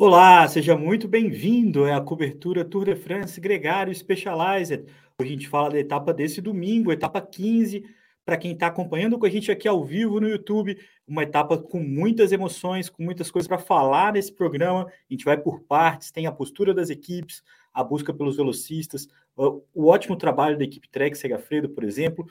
Olá, 0.00 0.46
seja 0.46 0.76
muito 0.76 1.08
bem-vindo 1.08 1.84
à 1.86 2.00
cobertura 2.00 2.64
Tour 2.64 2.84
de 2.84 2.94
France 2.94 3.40
Gregário 3.40 3.92
Specialized. 3.92 4.84
Hoje 5.18 5.28
a 5.28 5.32
gente 5.32 5.48
fala 5.48 5.70
da 5.70 5.78
etapa 5.80 6.14
desse 6.14 6.40
domingo, 6.40 6.92
etapa 6.92 7.20
15. 7.20 7.84
Para 8.24 8.36
quem 8.36 8.52
está 8.52 8.68
acompanhando 8.68 9.18
com 9.18 9.26
a 9.26 9.28
gente 9.28 9.50
aqui 9.50 9.66
ao 9.66 9.84
vivo 9.84 10.20
no 10.20 10.28
YouTube, 10.28 10.78
uma 11.04 11.24
etapa 11.24 11.58
com 11.58 11.80
muitas 11.80 12.30
emoções, 12.30 12.88
com 12.88 13.02
muitas 13.02 13.28
coisas 13.28 13.48
para 13.48 13.58
falar 13.58 14.12
nesse 14.12 14.32
programa. 14.32 14.86
A 14.86 15.12
gente 15.12 15.24
vai 15.24 15.36
por 15.36 15.62
partes, 15.62 16.12
tem 16.12 16.26
a 16.26 16.32
postura 16.32 16.72
das 16.72 16.90
equipes, 16.90 17.42
a 17.74 17.82
busca 17.82 18.14
pelos 18.14 18.36
velocistas, 18.36 19.08
o 19.36 19.88
ótimo 19.88 20.14
trabalho 20.14 20.56
da 20.56 20.62
equipe 20.62 20.88
Trek 20.88 21.18
Segafredo, 21.18 21.70
por 21.70 21.82
exemplo, 21.82 22.24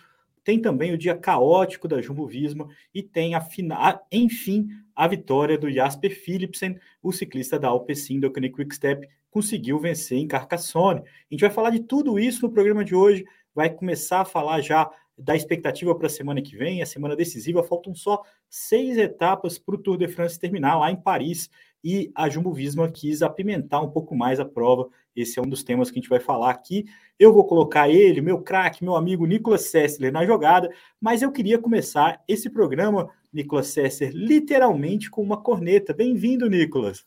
tem 0.47 0.61
também 0.61 0.93
o 0.93 0.97
dia 0.97 1.13
caótico 1.13 1.89
da 1.89 2.01
Jumbo 2.01 2.25
Visma 2.25 2.69
e 2.93 3.03
tem, 3.03 3.35
a 3.35 3.41
fina... 3.41 4.01
enfim, 4.09 4.69
a 4.95 5.05
vitória 5.05 5.57
do 5.57 5.69
Jasper 5.69 6.17
Philipsen, 6.23 6.79
o 7.03 7.11
ciclista 7.11 7.59
da 7.59 7.67
Alpecin 7.67 8.17
do 8.17 8.31
Quick 8.31 8.55
Quickstep, 8.55 9.09
conseguiu 9.29 9.77
vencer 9.77 10.17
em 10.17 10.25
Carcassonne. 10.25 11.01
A 11.01 11.03
gente 11.29 11.41
vai 11.41 11.49
falar 11.49 11.69
de 11.71 11.81
tudo 11.81 12.17
isso 12.17 12.43
no 12.43 12.53
programa 12.53 12.85
de 12.85 12.95
hoje, 12.95 13.25
vai 13.53 13.69
começar 13.69 14.21
a 14.21 14.25
falar 14.25 14.61
já 14.61 14.89
da 15.17 15.35
expectativa 15.35 15.95
para 15.95 16.07
a 16.07 16.09
semana 16.09 16.41
que 16.41 16.55
vem, 16.55 16.81
a 16.81 16.85
semana 16.85 17.15
decisiva. 17.15 17.63
Faltam 17.63 17.95
só 17.95 18.21
seis 18.49 18.97
etapas 18.97 19.57
para 19.57 19.75
o 19.75 19.77
Tour 19.77 19.97
de 19.97 20.07
France 20.07 20.39
terminar 20.39 20.77
lá 20.77 20.91
em 20.91 20.95
Paris 20.95 21.49
e 21.83 22.11
a 22.15 22.29
Jumbo 22.29 22.53
Visma 22.53 22.89
quis 22.89 23.21
apimentar 23.21 23.81
um 23.81 23.89
pouco 23.89 24.15
mais 24.15 24.39
a 24.39 24.45
prova. 24.45 24.89
Esse 25.15 25.39
é 25.39 25.41
um 25.41 25.47
dos 25.47 25.63
temas 25.63 25.89
que 25.89 25.97
a 25.97 26.01
gente 26.01 26.09
vai 26.09 26.19
falar 26.19 26.51
aqui. 26.51 26.85
Eu 27.17 27.33
vou 27.33 27.45
colocar 27.45 27.89
ele, 27.89 28.21
meu 28.21 28.41
craque, 28.41 28.83
meu 28.83 28.95
amigo 28.95 29.25
Nicolas 29.25 29.61
Sessler 29.61 30.11
na 30.11 30.25
jogada, 30.25 30.69
mas 30.99 31.21
eu 31.21 31.31
queria 31.31 31.57
começar 31.57 32.21
esse 32.27 32.49
programa, 32.49 33.09
Nicolas 33.33 33.67
Sessler, 33.67 34.11
literalmente 34.13 35.09
com 35.09 35.21
uma 35.21 35.41
corneta. 35.41 35.93
Bem-vindo, 35.93 36.49
Nicolas. 36.49 37.05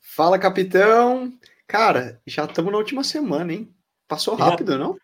Fala, 0.00 0.38
capitão. 0.38 1.32
Cara, 1.66 2.20
já 2.26 2.44
estamos 2.44 2.70
na 2.70 2.78
última 2.78 3.02
semana, 3.02 3.52
hein? 3.52 3.74
Passou 4.06 4.34
rápido, 4.34 4.72
já, 4.72 4.78
não? 4.78 4.98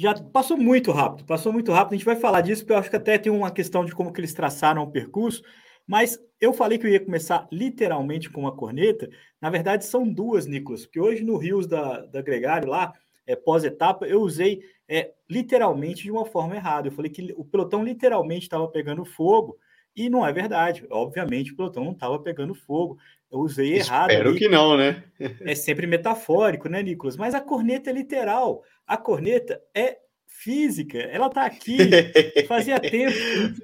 Já 0.00 0.14
passou 0.14 0.56
muito 0.56 0.90
rápido, 0.92 1.26
passou 1.26 1.52
muito 1.52 1.70
rápido. 1.70 1.92
A 1.92 1.96
gente 1.98 2.06
vai 2.06 2.16
falar 2.16 2.40
disso, 2.40 2.62
porque 2.62 2.72
eu 2.72 2.78
acho 2.78 2.88
que 2.88 2.96
até 2.96 3.18
tem 3.18 3.30
uma 3.30 3.50
questão 3.50 3.84
de 3.84 3.94
como 3.94 4.10
que 4.10 4.18
eles 4.18 4.32
traçaram 4.32 4.82
o 4.82 4.90
percurso. 4.90 5.42
Mas 5.86 6.18
eu 6.40 6.54
falei 6.54 6.78
que 6.78 6.86
eu 6.86 6.90
ia 6.90 7.04
começar 7.04 7.46
literalmente 7.52 8.30
com 8.30 8.40
uma 8.40 8.56
corneta. 8.56 9.10
Na 9.38 9.50
verdade, 9.50 9.84
são 9.84 10.10
duas, 10.10 10.46
Nicolas, 10.46 10.86
porque 10.86 10.98
hoje 10.98 11.22
no 11.22 11.36
Rios 11.36 11.66
da, 11.66 12.06
da 12.06 12.22
Gregário, 12.22 12.66
lá, 12.66 12.94
é, 13.26 13.36
pós-etapa, 13.36 14.06
eu 14.06 14.22
usei 14.22 14.62
é, 14.88 15.12
literalmente 15.28 16.04
de 16.04 16.10
uma 16.10 16.24
forma 16.24 16.56
errada. 16.56 16.88
Eu 16.88 16.92
falei 16.92 17.10
que 17.10 17.34
o 17.36 17.44
pelotão 17.44 17.84
literalmente 17.84 18.44
estava 18.44 18.66
pegando 18.68 19.04
fogo, 19.04 19.58
e 19.94 20.08
não 20.08 20.26
é 20.26 20.32
verdade. 20.32 20.86
Obviamente, 20.88 21.52
o 21.52 21.56
pelotão 21.56 21.84
não 21.84 21.92
estava 21.92 22.18
pegando 22.18 22.54
fogo. 22.54 22.96
Eu 23.30 23.38
usei 23.40 23.74
errado. 23.76 24.10
Espero 24.10 24.30
ali. 24.30 24.38
que 24.38 24.48
não, 24.48 24.76
né? 24.76 25.04
é 25.18 25.54
sempre 25.54 25.86
metafórico, 25.86 26.68
né, 26.68 26.82
Nicolas? 26.82 27.16
Mas 27.16 27.34
a 27.34 27.40
corneta 27.40 27.90
é 27.90 27.92
literal. 27.92 28.62
A 28.86 28.96
corneta 28.96 29.60
é 29.74 29.98
física, 30.26 30.98
ela 30.98 31.28
tá 31.28 31.44
aqui. 31.44 31.76
Fazia 32.48 32.80
tempo. 32.80 33.14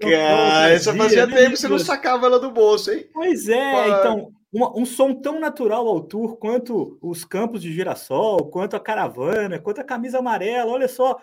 Cara, 0.01 0.71
essa 0.71 0.95
fazia 0.95 1.27
né, 1.27 1.35
tempo 1.35 1.57
você 1.57 1.69
não 1.69 1.79
sacava 1.79 2.27
ela 2.27 2.39
do 2.39 2.51
bolso, 2.51 2.93
hein? 2.93 3.09
Pois 3.13 3.49
é, 3.49 3.89
então, 3.89 4.31
uma, 4.53 4.79
um 4.79 4.85
som 4.85 5.15
tão 5.15 5.41
natural 5.41 5.89
ao 5.89 6.01
tour 6.03 6.37
quanto 6.37 6.99
os 7.01 7.25
campos 7.25 7.63
de 7.63 7.73
girassol, 7.73 8.51
quanto 8.51 8.77
a 8.77 8.81
caravana, 8.81 9.59
quanto 9.59 9.81
a 9.81 9.85
camisa 9.85 10.19
amarela, 10.19 10.71
olha 10.71 10.89
só. 10.89 11.17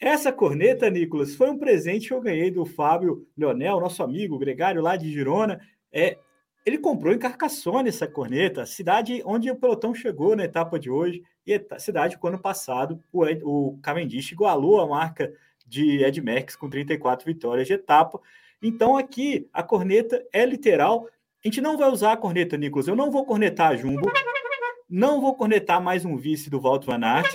Essa 0.00 0.32
corneta, 0.32 0.88
Nicolas, 0.90 1.34
foi 1.34 1.50
um 1.50 1.58
presente 1.58 2.08
que 2.08 2.14
eu 2.14 2.20
ganhei 2.20 2.50
do 2.50 2.64
Fábio 2.64 3.26
Leonel, 3.36 3.80
nosso 3.80 4.02
amigo 4.02 4.38
gregário 4.38 4.80
lá 4.80 4.96
de 4.96 5.10
Girona. 5.10 5.60
É, 5.92 6.18
ele 6.68 6.78
comprou 6.78 7.14
em 7.14 7.18
Carcassonne 7.18 7.88
essa 7.88 8.06
corneta, 8.06 8.66
cidade 8.66 9.22
onde 9.24 9.50
o 9.50 9.56
pelotão 9.56 9.94
chegou 9.94 10.36
na 10.36 10.44
etapa 10.44 10.78
de 10.78 10.90
hoje, 10.90 11.22
e 11.46 11.58
cidade 11.78 12.18
que, 12.18 12.28
ano 12.28 12.38
passado, 12.38 13.02
o, 13.10 13.24
o 13.42 13.78
Cavendish 13.78 14.32
igualou 14.32 14.78
a 14.78 14.86
marca 14.86 15.32
de 15.66 16.04
Ed 16.04 16.20
Merckx 16.20 16.56
com 16.56 16.68
34 16.68 17.24
vitórias 17.24 17.66
de 17.66 17.72
etapa. 17.72 18.20
Então, 18.62 18.98
aqui, 18.98 19.48
a 19.50 19.62
corneta 19.62 20.22
é 20.30 20.44
literal. 20.44 21.08
A 21.42 21.48
gente 21.48 21.60
não 21.62 21.78
vai 21.78 21.88
usar 21.88 22.12
a 22.12 22.16
corneta, 22.18 22.58
Nicolas. 22.58 22.86
Eu 22.86 22.96
não 22.96 23.10
vou 23.10 23.24
cornetar 23.24 23.70
a 23.70 23.76
Jumbo, 23.76 24.10
não 24.90 25.22
vou 25.22 25.34
cornetar 25.34 25.82
mais 25.82 26.04
um 26.04 26.18
vice 26.18 26.50
do 26.50 26.60
Walter 26.60 26.86
Van 26.86 27.02
Aert. 27.02 27.34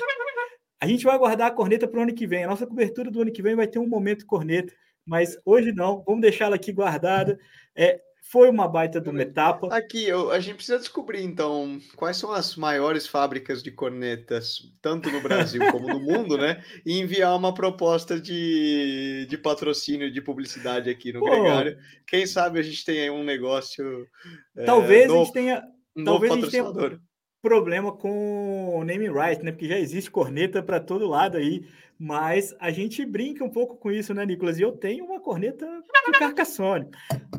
A 0.80 0.86
gente 0.86 1.06
vai 1.06 1.18
guardar 1.18 1.48
a 1.48 1.52
corneta 1.52 1.88
para 1.88 2.00
o 2.00 2.04
ano 2.04 2.14
que 2.14 2.28
vem. 2.28 2.44
A 2.44 2.48
nossa 2.48 2.68
cobertura 2.68 3.10
do 3.10 3.22
ano 3.22 3.32
que 3.32 3.42
vem 3.42 3.56
vai 3.56 3.66
ter 3.66 3.80
um 3.80 3.88
momento 3.88 4.28
corneta, 4.28 4.74
mas 5.04 5.38
hoje 5.44 5.72
não. 5.72 6.04
Vamos 6.06 6.22
deixá-la 6.22 6.56
aqui 6.56 6.72
guardada. 6.72 7.40
É, 7.76 8.00
foi 8.23 8.50
uma 8.50 8.67
baita 8.67 9.01
de 9.01 9.09
uma 9.09 9.22
etapa. 9.22 9.67
Aqui, 9.67 10.07
eu, 10.07 10.31
a 10.31 10.39
gente 10.39 10.56
precisa 10.56 10.79
descobrir, 10.79 11.22
então, 11.23 11.79
quais 11.95 12.16
são 12.17 12.31
as 12.31 12.56
maiores 12.56 13.06
fábricas 13.06 13.61
de 13.61 13.69
cornetas, 13.69 14.72
tanto 14.81 15.11
no 15.11 15.22
Brasil 15.22 15.61
como 15.72 15.88
no 15.88 16.00
mundo, 16.00 16.38
né? 16.38 16.63
E 16.85 16.97
enviar 16.97 17.35
uma 17.35 17.53
proposta 17.53 18.19
de, 18.19 19.28
de 19.29 19.38
patrocínio, 19.38 20.11
de 20.11 20.22
publicidade 20.22 20.89
aqui 20.89 21.11
no 21.11 21.19
Pô, 21.19 21.29
Gregário. 21.29 21.78
Quem 22.07 22.25
sabe 22.25 22.59
a 22.59 22.63
gente 22.63 22.84
tenha 22.85 23.11
um 23.11 23.23
negócio. 23.23 24.07
É, 24.55 24.63
talvez 24.63 25.11
é, 25.11 25.13
a 25.13 25.17
gente 25.17 25.34
tenha. 25.34 25.63
Um 25.95 26.03
talvez 26.03 26.31
a 26.31 26.35
gente 26.38 26.50
tenha 26.50 26.63
problema 27.44 27.92
com 27.92 28.80
o 28.80 28.84
name 28.86 29.09
right, 29.09 29.44
né? 29.44 29.52
Porque 29.52 29.68
já 29.68 29.78
existe 29.78 30.09
corneta 30.09 30.64
para 30.64 30.80
todo 30.80 31.06
lado 31.06 31.38
aí. 31.38 31.68
Mas 32.00 32.56
a 32.58 32.72
gente 32.72 33.06
brinca 33.06 33.44
um 33.44 33.50
pouco 33.50 33.76
com 33.78 33.92
isso, 33.92 34.14
né, 34.14 34.26
Nicolas? 34.26 34.58
E 34.58 34.62
eu 34.62 34.72
tenho 34.72 35.06
uma 35.06 35.20
corneta 35.20 35.68
de 36.06 36.18
Carcassonne. 36.18 36.88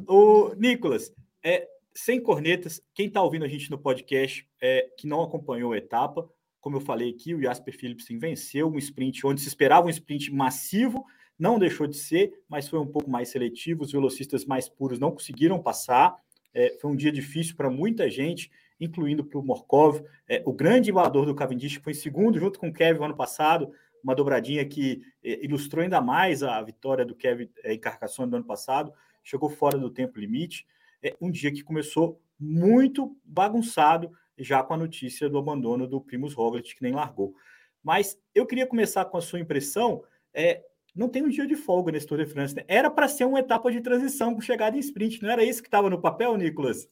O 0.07 0.55
Nicolas, 0.57 1.11
é, 1.43 1.67
sem 1.95 2.21
cornetas, 2.21 2.81
quem 2.95 3.07
está 3.07 3.23
ouvindo 3.23 3.45
a 3.45 3.49
gente 3.49 3.71
no 3.71 3.79
podcast 3.79 4.47
é, 4.61 4.87
que 4.97 5.07
não 5.07 5.23
acompanhou 5.23 5.73
a 5.73 5.79
etapa, 5.79 6.29
como 6.61 6.77
eu 6.77 6.81
falei 6.81 7.11
aqui, 7.11 7.35
o 7.35 7.43
Jasper 7.43 7.77
Philipsen 7.77 8.19
venceu 8.19 8.71
um 8.71 8.79
sprint 8.79 9.27
onde 9.27 9.41
se 9.41 9.49
esperava 9.49 9.87
um 9.87 9.91
sprint 9.91 10.33
massivo, 10.33 11.05
não 11.39 11.59
deixou 11.59 11.87
de 11.87 11.97
ser, 11.97 12.33
mas 12.49 12.69
foi 12.69 12.79
um 12.79 12.87
pouco 12.87 13.11
mais 13.11 13.29
seletivo. 13.29 13.83
Os 13.83 13.93
velocistas 13.93 14.45
mais 14.47 14.69
puros 14.69 14.99
não 14.99 15.11
conseguiram 15.11 15.63
passar. 15.63 16.17
É, 16.55 16.77
foi 16.81 16.91
um 16.91 16.97
dia 16.97 17.13
difícil 17.13 17.57
para 17.57 17.69
muita 17.69 18.09
gente, 18.09 18.51
incluindo 18.81 19.25
para 19.25 19.39
o 19.39 19.43
Morkov. 19.43 20.03
É, 20.29 20.43
o 20.45 20.53
grande 20.53 20.91
igualador 20.91 21.27
do 21.27 21.35
Cavendish 21.35 21.77
foi 21.77 21.93
em 21.93 21.97
segundo, 21.97 22.39
junto 22.39 22.59
com 22.59 22.69
o 22.69 22.73
Kevin 22.73 23.05
ano 23.05 23.17
passado, 23.17 23.73
uma 24.05 24.15
dobradinha 24.15 24.65
que 24.67 25.03
eh, 25.25 25.41
ilustrou 25.43 25.83
ainda 25.83 26.01
mais 26.01 26.43
a 26.43 26.61
vitória 26.61 27.07
do 27.07 27.15
Kevin 27.15 27.49
eh, 27.63 27.73
em 27.73 27.79
Carcassonne 27.79 28.31
do 28.31 28.37
ano 28.37 28.45
passado, 28.45 28.93
chegou 29.23 29.49
fora 29.49 29.79
do 29.79 29.89
tempo 29.89 30.21
limite. 30.21 30.67
É 31.03 31.17
um 31.19 31.31
dia 31.31 31.51
que 31.51 31.63
começou 31.63 32.21
muito 32.39 33.17
bagunçado, 33.25 34.13
já 34.37 34.63
com 34.63 34.75
a 34.75 34.77
notícia 34.77 35.29
do 35.29 35.39
abandono 35.39 35.87
do 35.87 36.01
Primus 36.01 36.35
Roglic, 36.35 36.75
que 36.75 36.83
nem 36.83 36.93
largou. 36.93 37.35
Mas 37.83 38.19
eu 38.35 38.47
queria 38.47 38.67
começar 38.67 39.07
com 39.07 39.17
a 39.17 39.23
sua 39.23 39.41
impressão. 39.41 40.05
É, 40.35 40.63
não 40.95 41.09
tem 41.09 41.23
um 41.23 41.29
dia 41.29 41.47
de 41.47 41.57
folga 41.57 41.91
nesse 41.91 42.07
Tour 42.07 42.19
de 42.19 42.27
France. 42.27 42.55
Né? 42.55 42.65
Era 42.69 42.91
para 42.91 43.09
ser 43.09 43.25
uma 43.25 43.41
etapa 43.41 43.71
de 43.73 43.81
transição 43.81 44.35
com 44.35 44.41
chegada 44.41 44.77
em 44.77 44.81
sprint, 44.81 45.23
não 45.23 45.31
era 45.31 45.45
isso 45.45 45.61
que 45.61 45.69
estava 45.69 45.91
no 45.91 46.01
papel, 46.01 46.37
Nicolas? 46.37 46.89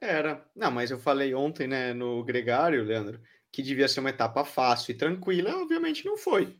Era. 0.00 0.44
Não, 0.54 0.70
mas 0.70 0.90
eu 0.90 0.98
falei 0.98 1.34
ontem, 1.34 1.66
né, 1.66 1.92
no 1.94 2.22
Gregário, 2.24 2.84
Leandro, 2.84 3.20
que 3.50 3.62
devia 3.62 3.88
ser 3.88 4.00
uma 4.00 4.10
etapa 4.10 4.44
fácil 4.44 4.92
e 4.92 4.96
tranquila, 4.96 5.56
obviamente 5.56 6.04
não 6.04 6.16
foi. 6.16 6.56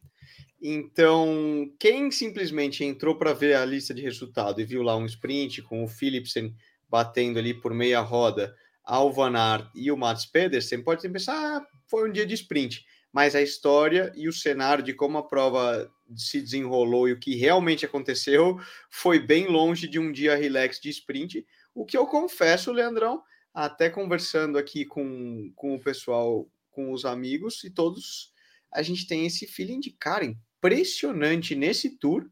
Então, 0.61 1.70
quem 1.79 2.11
simplesmente 2.11 2.82
entrou 2.85 3.17
para 3.17 3.32
ver 3.32 3.55
a 3.55 3.64
lista 3.64 3.94
de 3.94 4.02
resultado 4.02 4.61
e 4.61 4.64
viu 4.64 4.82
lá 4.82 4.96
um 4.96 5.06
sprint 5.06 5.62
com 5.62 5.84
o 5.84 5.88
Philipsen 5.88 6.55
batendo 6.88 7.38
ali 7.38 7.55
por 7.55 7.73
meia 7.73 8.00
roda, 8.00 8.55
ao 8.82 9.12
Van 9.12 9.37
Aert 9.37 9.69
e 9.75 9.93
o 9.93 9.96
Mats 9.96 10.25
Pedersen, 10.25 10.82
pode 10.82 11.06
pensar, 11.08 11.34
ah, 11.34 11.67
foi 11.87 12.08
um 12.08 12.12
dia 12.12 12.25
de 12.25 12.34
sprint. 12.34 12.82
Mas 13.12 13.34
a 13.34 13.43
história 13.43 14.11
e 14.17 14.26
o 14.29 14.32
cenário 14.32 14.82
de 14.82 14.94
como 14.94 15.19
a 15.19 15.29
prova 15.29 15.91
se 16.16 16.40
desenrolou 16.40 17.08
e 17.08 17.12
o 17.12 17.19
que 17.19 17.37
realmente 17.37 17.84
aconteceu 17.84 18.58
foi 18.90 19.19
bem 19.19 19.46
longe 19.46 19.87
de 19.87 19.99
um 19.99 20.10
dia 20.10 20.37
relax 20.37 20.81
de 20.81 20.90
sprint, 20.90 21.46
o 21.75 21.84
que 21.84 21.96
eu 21.96 22.06
confesso, 22.06 22.72
Leandrão, 22.72 23.22
até 23.52 23.90
conversando 23.90 24.58
aqui 24.58 24.84
com, 24.84 25.52
com 25.55 25.75
o 25.75 25.81
pessoal 25.81 26.50
com 26.70 26.93
os 26.93 27.05
amigos 27.05 27.64
e 27.64 27.70
todos 27.70 28.32
a 28.72 28.82
gente 28.82 29.06
tem 29.06 29.26
esse 29.26 29.46
feeling 29.46 29.81
de 29.81 29.90
cara 29.90 30.25
impressionante 30.25 31.55
nesse 31.55 31.99
tour, 31.99 32.28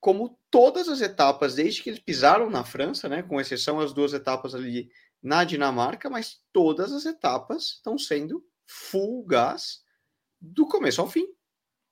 como 0.00 0.38
todas 0.50 0.88
as 0.88 1.00
etapas, 1.00 1.54
desde 1.54 1.82
que 1.82 1.90
eles 1.90 2.00
pisaram 2.00 2.50
na 2.50 2.64
França, 2.64 3.08
né, 3.08 3.22
com 3.22 3.40
exceção 3.40 3.80
as 3.80 3.92
duas 3.92 4.12
etapas 4.12 4.54
ali 4.54 4.90
na 5.22 5.44
Dinamarca, 5.44 6.10
mas 6.10 6.42
todas 6.52 6.92
as 6.92 7.06
etapas 7.06 7.76
estão 7.76 7.96
sendo 7.96 8.44
full 8.66 9.24
gás 9.24 9.82
do 10.40 10.66
começo 10.66 11.00
ao 11.00 11.08
fim. 11.08 11.26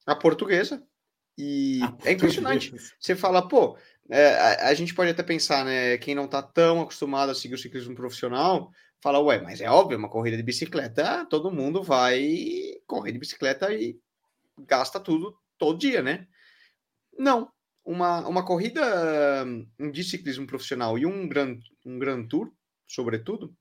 A 0.07 0.15
portuguesa. 0.15 0.87
E 1.37 1.81
a 1.83 2.11
é 2.11 2.13
impressionante. 2.13 2.75
Você 3.01 3.17
fala, 3.17 3.47
pô, 3.47 3.77
é, 4.11 4.35
a, 4.35 4.69
a, 4.69 4.75
gente 4.75 4.95
pode 4.95 5.11
até 5.11 5.23
pensar, 5.23 5.65
né? 5.65 5.97
Quem 5.99 6.15
não 6.15 6.29
tá 6.29 6.43
tão 6.43 6.83
acostumado 6.83 7.31
a 7.31 7.35
seguir 7.35 7.55
o 7.55 7.59
ciclismo 7.59 7.95
profissional, 7.95 8.71
fala, 9.03 9.21
ué, 9.21 9.41
mas 9.41 9.61
é 9.61 9.71
óbvio, 9.71 9.99
uma 9.99 10.11
corrida 10.11 10.37
de 10.37 10.43
bicicleta, 10.43 11.27
todo 11.27 11.51
mundo 11.51 11.83
vai 11.83 12.75
correr 12.87 13.13
de 13.13 13.19
bicicleta 13.19 13.73
e 13.73 13.99
gasta 14.59 15.01
tudo 15.01 15.37
todo 15.59 15.79
dia, 15.79 16.03
né? 16.03 16.27
Não. 17.19 17.51
Uma, 17.85 18.29
uma 18.29 18.45
corrida 18.45 19.45
de 19.93 20.05
ciclismo 20.05 20.47
profissional 20.47 20.97
e 20.97 21.05
um 21.05 21.29
Grand, 21.29 21.59
um 21.85 21.99
Grand 21.99 22.29
Tour, 22.29 22.53
sobretudo, 22.87 23.53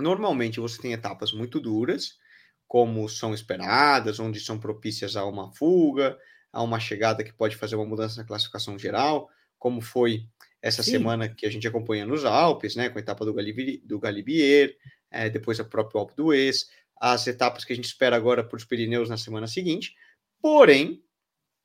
normalmente 0.00 0.58
você 0.58 0.82
tem 0.82 0.92
etapas 0.92 1.32
muito 1.32 1.60
duras, 1.60 2.18
como 2.66 3.08
são 3.08 3.32
esperadas, 3.32 4.18
onde 4.18 4.40
são 4.40 4.58
propícias 4.58 5.14
a 5.14 5.24
uma 5.24 5.52
fuga, 5.52 6.18
a 6.52 6.62
uma 6.62 6.78
chegada 6.78 7.24
que 7.24 7.32
pode 7.32 7.56
fazer 7.56 7.76
uma 7.76 7.86
mudança 7.86 8.20
na 8.20 8.26
classificação 8.26 8.78
geral, 8.78 9.30
como 9.58 9.80
foi 9.80 10.26
essa 10.60 10.82
Sim. 10.82 10.92
semana 10.92 11.28
que 11.28 11.46
a 11.46 11.50
gente 11.50 11.66
acompanha 11.66 12.06
nos 12.06 12.24
Alpes, 12.24 12.76
né, 12.76 12.88
com 12.88 12.98
a 12.98 13.00
etapa 13.00 13.24
do, 13.24 13.32
Galibier, 13.32 13.80
do 13.84 13.98
Galibier 13.98 14.76
é, 15.12 15.28
depois 15.28 15.60
a 15.60 15.64
própria 15.64 16.00
Alpe 16.00 16.16
d'Huez, 16.16 16.70
as 17.00 17.26
etapas 17.26 17.64
que 17.64 17.72
a 17.72 17.76
gente 17.76 17.84
espera 17.84 18.16
agora 18.16 18.42
para 18.42 18.56
os 18.56 18.64
Pirineus 18.64 19.08
na 19.08 19.16
semana 19.16 19.46
seguinte. 19.46 19.94
Porém, 20.40 21.04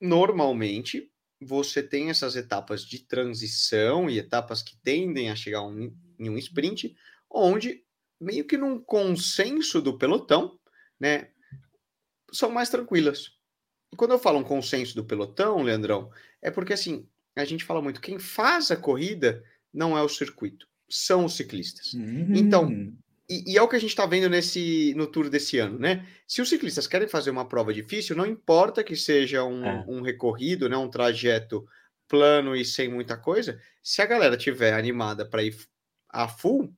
normalmente, 0.01 1.11
você 1.39 1.81
tem 1.81 2.09
essas 2.09 2.35
etapas 2.35 2.83
de 2.83 2.99
transição 2.99 4.09
e 4.09 4.17
etapas 4.17 4.61
que 4.61 4.75
tendem 4.77 5.29
a 5.29 5.35
chegar 5.35 5.61
um, 5.61 5.95
em 6.19 6.29
um 6.29 6.37
sprint, 6.37 6.95
onde, 7.29 7.83
meio 8.19 8.45
que 8.45 8.57
num 8.57 8.79
consenso 8.79 9.81
do 9.81 9.97
pelotão, 9.97 10.59
né, 10.99 11.29
são 12.31 12.49
mais 12.49 12.69
tranquilas. 12.69 13.36
E 13.91 13.95
quando 13.95 14.11
eu 14.11 14.19
falo 14.19 14.39
um 14.39 14.43
consenso 14.43 14.95
do 14.95 15.05
pelotão, 15.05 15.63
Leandrão, 15.63 16.11
é 16.41 16.51
porque 16.51 16.73
assim, 16.73 17.07
a 17.35 17.45
gente 17.45 17.63
fala 17.63 17.81
muito, 17.81 18.01
quem 18.01 18.19
faz 18.19 18.71
a 18.71 18.75
corrida 18.75 19.43
não 19.73 19.97
é 19.97 20.01
o 20.01 20.09
circuito, 20.09 20.67
são 20.89 21.25
os 21.25 21.35
ciclistas. 21.35 21.93
Uhum. 21.93 22.33
Então, 22.35 22.93
e, 23.29 23.53
e, 23.53 23.57
é 23.57 23.61
o 23.61 23.67
que 23.67 23.75
a 23.75 23.79
gente 23.79 23.89
está 23.89 24.05
vendo 24.05 24.29
nesse 24.29 24.93
no 24.95 25.05
tour 25.05 25.29
desse 25.29 25.59
ano, 25.59 25.77
né? 25.77 26.07
Se 26.25 26.41
os 26.41 26.49
ciclistas 26.49 26.87
querem 26.87 27.07
fazer 27.07 27.29
uma 27.29 27.47
prova 27.47 27.73
difícil, 27.73 28.15
não 28.15 28.25
importa 28.25 28.83
que 28.83 28.95
seja 28.95 29.43
um, 29.43 29.65
é. 29.65 29.85
um 29.87 30.01
recorrido, 30.01 30.69
né, 30.69 30.77
um 30.77 30.89
trajeto 30.89 31.67
plano 32.07 32.55
e 32.55 32.63
sem 32.63 32.87
muita 32.87 33.17
coisa, 33.17 33.59
se 33.83 34.01
a 34.01 34.05
galera 34.05 34.37
tiver 34.37 34.73
animada 34.73 35.25
para 35.25 35.43
ir 35.43 35.55
a 36.09 36.27
full 36.27 36.73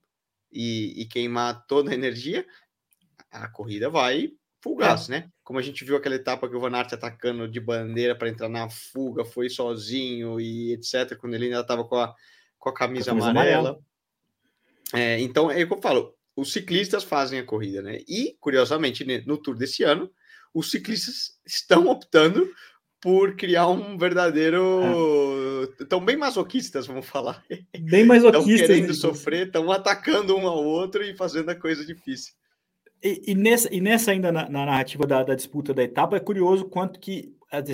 e, 0.52 1.02
e, 1.02 1.06
queimar 1.06 1.66
toda 1.68 1.92
a 1.92 1.94
energia, 1.94 2.46
a 3.30 3.48
corrida 3.48 3.90
vai 3.90 4.32
full 4.62 4.76
gas, 4.76 5.10
é. 5.10 5.14
né? 5.14 5.30
Como 5.44 5.60
a 5.60 5.62
gente 5.62 5.84
viu 5.84 5.96
aquela 5.96 6.16
etapa 6.16 6.48
que 6.48 6.56
o 6.56 6.60
Van 6.60 6.76
Aert 6.76 6.94
atacando 6.94 7.48
de 7.48 7.60
bandeira 7.60 8.16
para 8.16 8.30
entrar 8.30 8.50
na 8.50 8.70
fuga, 8.70 9.26
foi 9.26 9.50
sozinho 9.50 10.40
e 10.40 10.74
etc, 10.74 11.18
quando 11.18 11.34
ele 11.34 11.46
ainda 11.46 11.62
estava 11.62 11.84
com 11.84 11.96
a, 11.96 12.14
com 12.58 12.70
a 12.70 12.74
camisa, 12.74 13.12
a 13.12 13.14
camisa 13.14 13.30
amarela. 13.30 13.70
amarela. 13.70 13.80
É, 14.94 15.20
então, 15.20 15.52
é 15.52 15.64
o 15.64 15.68
que 15.68 15.74
eu 15.74 15.82
falo, 15.82 16.16
os 16.36 16.52
ciclistas 16.52 17.04
fazem 17.04 17.40
a 17.40 17.46
corrida, 17.46 17.82
né? 17.82 18.00
E, 18.08 18.36
curiosamente, 18.40 19.06
no 19.26 19.38
Tour 19.38 19.56
desse 19.56 19.84
ano, 19.84 20.12
os 20.54 20.72
ciclistas 20.72 21.38
estão 21.46 21.88
optando 21.88 22.50
por 23.02 23.36
criar 23.36 23.68
um 23.68 23.98
verdadeiro. 23.98 25.72
Estão 25.80 26.00
é. 26.00 26.06
bem 26.06 26.18
masoquistas, 26.18 26.88
vamos 26.88 27.06
falar. 27.06 27.44
Bem 27.80 28.06
masoquistas. 28.06 28.50
Estão 28.50 28.68
querendo 28.68 28.94
sofrer, 28.94 29.48
estão 29.48 29.72
atacando 29.72 30.36
um 30.36 30.48
ao 30.48 30.64
outro 30.64 31.04
e 31.04 31.16
fazendo 31.16 31.50
a 31.50 31.56
coisa 31.56 31.86
difícil. 31.86 32.34
E, 33.02 33.32
e 33.32 33.36
nessa, 33.36 33.74
e 33.74 33.80
nessa 33.80 34.12
ainda 34.12 34.32
na, 34.32 34.50
na 34.50 34.66
narrativa 34.66 35.06
da, 35.08 35.24
da, 35.24 35.36
disputa 35.36 35.74
da 35.74 35.84
etapa, 35.84 36.18
é 36.18 36.20
curioso 36.20 36.66
quanto 36.66 37.00
que 37.00 37.34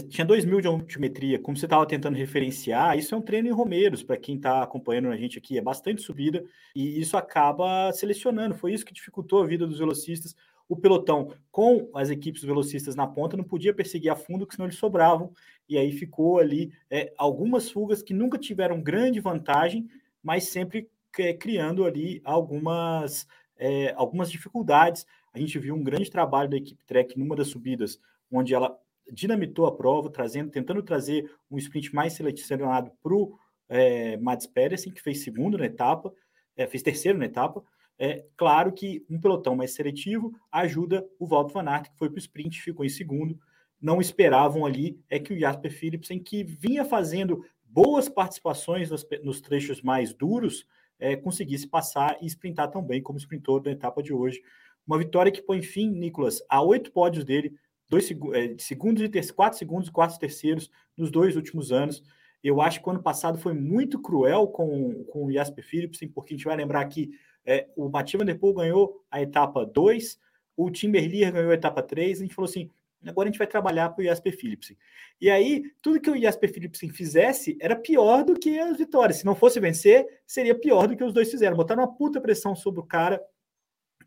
tinha 0.10 0.26
2 0.26 0.46
mil 0.46 0.62
de 0.62 0.68
altimetria, 0.68 1.38
como 1.38 1.58
você 1.58 1.66
estava 1.66 1.86
tentando 1.86 2.16
referenciar, 2.16 2.98
isso 2.98 3.14
é 3.14 3.18
um 3.18 3.22
treino 3.22 3.50
em 3.50 3.52
Romeiros, 3.52 4.02
para 4.02 4.16
quem 4.16 4.38
está 4.38 4.64
acompanhando 4.64 5.10
a 5.10 5.18
gente 5.18 5.38
aqui, 5.38 5.58
é 5.58 5.62
bastante 5.62 6.02
subida, 6.02 6.46
e 6.74 7.00
isso 7.00 7.18
acaba 7.18 7.92
selecionando, 7.92 8.56
foi 8.56 8.74
isso 8.74 8.86
que 8.86 8.94
dificultou 8.94 9.44
a 9.44 9.46
vida 9.46 9.68
dos 9.68 9.80
velocistas, 9.80 10.34
o 10.68 10.78
pelotão 10.78 11.34
com 11.52 11.90
as 11.94 12.10
equipes 12.10 12.42
velocistas 12.42 12.96
na 12.96 13.06
ponta 13.06 13.36
não 13.36 13.44
podia 13.44 13.74
perseguir 13.74 14.10
a 14.10 14.16
fundo, 14.16 14.46
porque 14.46 14.56
senão 14.56 14.68
eles 14.68 14.80
sobravam, 14.80 15.32
e 15.68 15.78
aí 15.78 15.92
ficou 15.92 16.40
ali 16.40 16.72
é, 16.90 17.14
algumas 17.18 17.70
fugas 17.70 18.02
que 18.02 18.14
nunca 18.14 18.38
tiveram 18.38 18.82
grande 18.82 19.20
vantagem, 19.20 19.88
mas 20.24 20.46
sempre 20.46 20.90
é, 21.20 21.34
criando 21.34 21.86
ali 21.86 22.22
algumas, 22.24 23.28
é, 23.58 23.94
algumas 23.96 24.32
dificuldades. 24.32 25.06
A 25.34 25.40
gente 25.40 25.58
viu 25.60 25.76
um 25.76 25.84
grande 25.84 26.10
trabalho 26.10 26.50
da 26.50 26.58
equipe 26.58 26.84
Trek 26.86 27.18
numa 27.18 27.36
das 27.36 27.48
subidas, 27.48 28.00
onde 28.32 28.54
ela 28.54 28.78
dinamitou 29.12 29.66
a 29.66 29.76
prova, 29.76 30.10
trazendo, 30.10 30.50
tentando 30.50 30.82
trazer 30.82 31.30
um 31.50 31.58
sprint 31.58 31.94
mais 31.94 32.14
selecionado 32.14 32.92
para 33.02 33.14
o 33.14 33.38
é, 33.70 34.18
Mads 34.18 34.48
Pedersen, 34.48 34.92
que 34.92 35.02
fez 35.02 35.24
segundo 35.24 35.58
na 35.58 35.66
etapa, 35.66 36.14
é, 36.56 36.66
fez 36.68 36.82
terceiro 36.82 37.18
na 37.18 37.26
etapa. 37.26 37.64
É 37.98 38.26
claro 38.36 38.74
que 38.74 39.06
um 39.10 39.20
pelotão 39.20 39.56
mais 39.56 39.74
seletivo 39.74 40.34
ajuda 40.52 41.08
o 41.20 41.26
Walter 41.26 41.54
Van 41.54 41.70
Aert, 41.70 41.90
que 41.92 41.98
foi 41.98 42.10
para 42.10 42.18
o 42.18 42.20
sprint, 42.20 42.62
ficou 42.62 42.86
em 42.86 42.90
segundo. 42.90 43.40
Não 43.80 44.02
esperavam 44.02 44.66
ali 44.66 45.00
é 45.10 45.20
que 45.20 45.34
o 45.34 45.40
Jasper 45.40 45.72
Philipsen, 45.72 46.20
que 46.20 46.44
vinha 46.44 46.84
fazendo 46.84 47.46
boas 47.64 48.10
participações 48.10 48.90
nos, 48.90 49.06
nos 49.24 49.42
trechos 49.42 49.82
mais 49.82 50.14
duros, 50.14 50.66
é, 51.00 51.16
conseguisse 51.16 51.68
passar 51.68 52.18
e 52.22 52.26
sprintar 52.28 52.70
tão 52.72 52.82
bem 52.82 53.02
como 53.02 53.18
sprintou 53.18 53.62
na 53.62 53.72
etapa 53.72 54.02
de 54.02 54.14
hoje. 54.14 54.42
Uma 54.88 54.98
vitória 54.98 55.32
que 55.32 55.42
põe 55.42 55.62
fim, 55.62 55.90
Nicolas, 55.90 56.42
a 56.50 56.62
oito 56.62 56.92
pódios 56.92 57.26
dele, 57.26 57.56
dois 57.90 58.10
é, 58.12 58.56
segundos 58.58 59.04
e 59.04 59.10
ter, 59.10 59.32
quatro 59.34 59.58
segundos 59.58 59.90
quatro 59.90 60.18
terceiros 60.20 60.70
nos 60.98 61.12
dois 61.12 61.36
últimos 61.36 61.72
anos. 61.72 62.04
Eu 62.44 62.62
acho 62.62 62.82
que 62.82 62.88
o 62.88 62.92
ano 62.92 63.02
passado 63.02 63.38
foi 63.38 63.54
muito 63.54 64.00
cruel 64.00 64.48
com, 64.48 65.04
com 65.06 65.26
o 65.26 65.32
Jasper 65.32 65.66
Philipsen, 65.66 66.10
porque 66.10 66.34
a 66.34 66.38
gente 66.38 66.46
vai 66.46 66.56
lembrar 66.56 66.86
que 66.86 67.12
é, 67.46 67.68
o 67.76 67.90
Mathieu 67.90 68.20
Van 68.20 68.26
Der 68.26 68.38
Poel 68.38 68.54
ganhou 68.54 69.04
a 69.10 69.22
etapa 69.22 69.66
2, 69.66 70.20
o 70.56 70.70
Tim 70.70 70.92
Berlier 70.92 71.32
ganhou 71.32 71.52
a 71.52 71.56
etapa 71.56 71.82
3, 71.82 72.20
a 72.20 72.24
gente 72.24 72.36
falou 72.36 72.50
assim, 72.50 72.70
agora 73.10 73.28
a 73.28 73.32
gente 73.32 73.38
vai 73.38 73.48
trabalhar 73.48 73.90
para 73.90 74.02
o 74.02 74.06
Jasper 74.06 74.38
Philipsen. 74.38 74.78
E 75.20 75.30
aí, 75.30 75.64
tudo 75.82 76.00
que 76.00 76.10
o 76.10 76.20
Jasper 76.20 76.54
Philipsen 76.54 76.90
fizesse 76.90 77.58
era 77.60 77.76
pior 77.76 78.24
do 78.24 78.34
que 78.36 78.60
as 78.60 78.78
vitórias. 78.78 79.18
Se 79.18 79.26
não 79.26 79.36
fosse 79.36 79.60
vencer, 79.60 80.06
seria 80.26 80.54
pior 80.54 80.88
do 80.88 80.96
que 80.96 81.04
os 81.04 81.14
dois 81.14 81.30
fizeram. 81.30 81.56
Botaram 81.56 81.84
uma 81.84 81.96
puta 81.96 82.20
pressão 82.20 82.56
sobre 82.56 82.80
o 82.80 82.86
cara, 82.86 83.22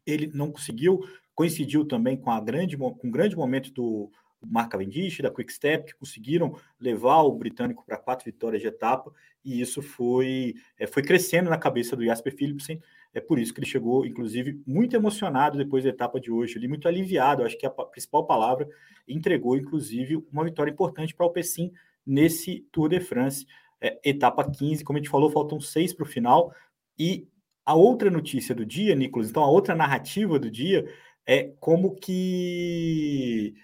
ele 0.06 0.30
não 0.34 0.50
conseguiu, 0.50 1.00
coincidiu 1.34 1.84
também 1.84 2.16
com, 2.16 2.30
a 2.30 2.40
grande, 2.40 2.76
com 2.76 2.96
um 3.04 3.10
grande 3.10 3.36
momento 3.36 3.72
do 3.72 4.10
Mark 4.40 4.70
Cavendish, 4.70 5.20
da 5.20 5.30
Quick 5.30 5.52
Step, 5.52 5.86
que 5.86 5.98
conseguiram 5.98 6.56
levar 6.80 7.22
o 7.22 7.32
britânico 7.32 7.84
para 7.84 7.96
quatro 7.96 8.24
vitórias 8.24 8.62
de 8.62 8.68
etapa, 8.68 9.12
e 9.44 9.60
isso 9.60 9.82
foi, 9.82 10.54
é, 10.78 10.86
foi 10.86 11.02
crescendo 11.02 11.50
na 11.50 11.58
cabeça 11.58 11.96
do 11.96 12.04
Jasper 12.04 12.34
Philipsen, 12.36 12.80
é 13.18 13.20
por 13.20 13.38
isso 13.38 13.52
que 13.52 13.60
ele 13.60 13.66
chegou, 13.66 14.06
inclusive, 14.06 14.62
muito 14.66 14.94
emocionado 14.94 15.58
depois 15.58 15.84
da 15.84 15.90
etapa 15.90 16.20
de 16.20 16.30
hoje, 16.30 16.56
ali, 16.56 16.68
muito 16.68 16.88
aliviado, 16.88 17.42
acho 17.42 17.58
que 17.58 17.66
a 17.66 17.70
principal 17.70 18.26
palavra, 18.26 18.68
entregou, 19.06 19.56
inclusive, 19.56 20.16
uma 20.32 20.44
vitória 20.44 20.70
importante 20.70 21.14
para 21.14 21.26
o 21.26 21.30
Pessim 21.30 21.72
nesse 22.06 22.66
Tour 22.72 22.88
de 22.88 23.00
France, 23.00 23.46
é, 23.80 23.98
etapa 24.04 24.48
15, 24.48 24.84
como 24.84 24.98
a 24.98 25.00
gente 25.00 25.10
falou, 25.10 25.30
faltam 25.30 25.60
seis 25.60 25.92
para 25.92 26.04
o 26.04 26.08
final, 26.08 26.52
e 26.98 27.28
a 27.64 27.74
outra 27.74 28.10
notícia 28.10 28.54
do 28.54 28.64
dia, 28.64 28.94
Nicolas, 28.94 29.28
então 29.28 29.42
a 29.42 29.50
outra 29.50 29.74
narrativa 29.74 30.38
do 30.38 30.50
dia, 30.50 30.86
é 31.26 31.52
como 31.60 31.94
que 31.94 33.54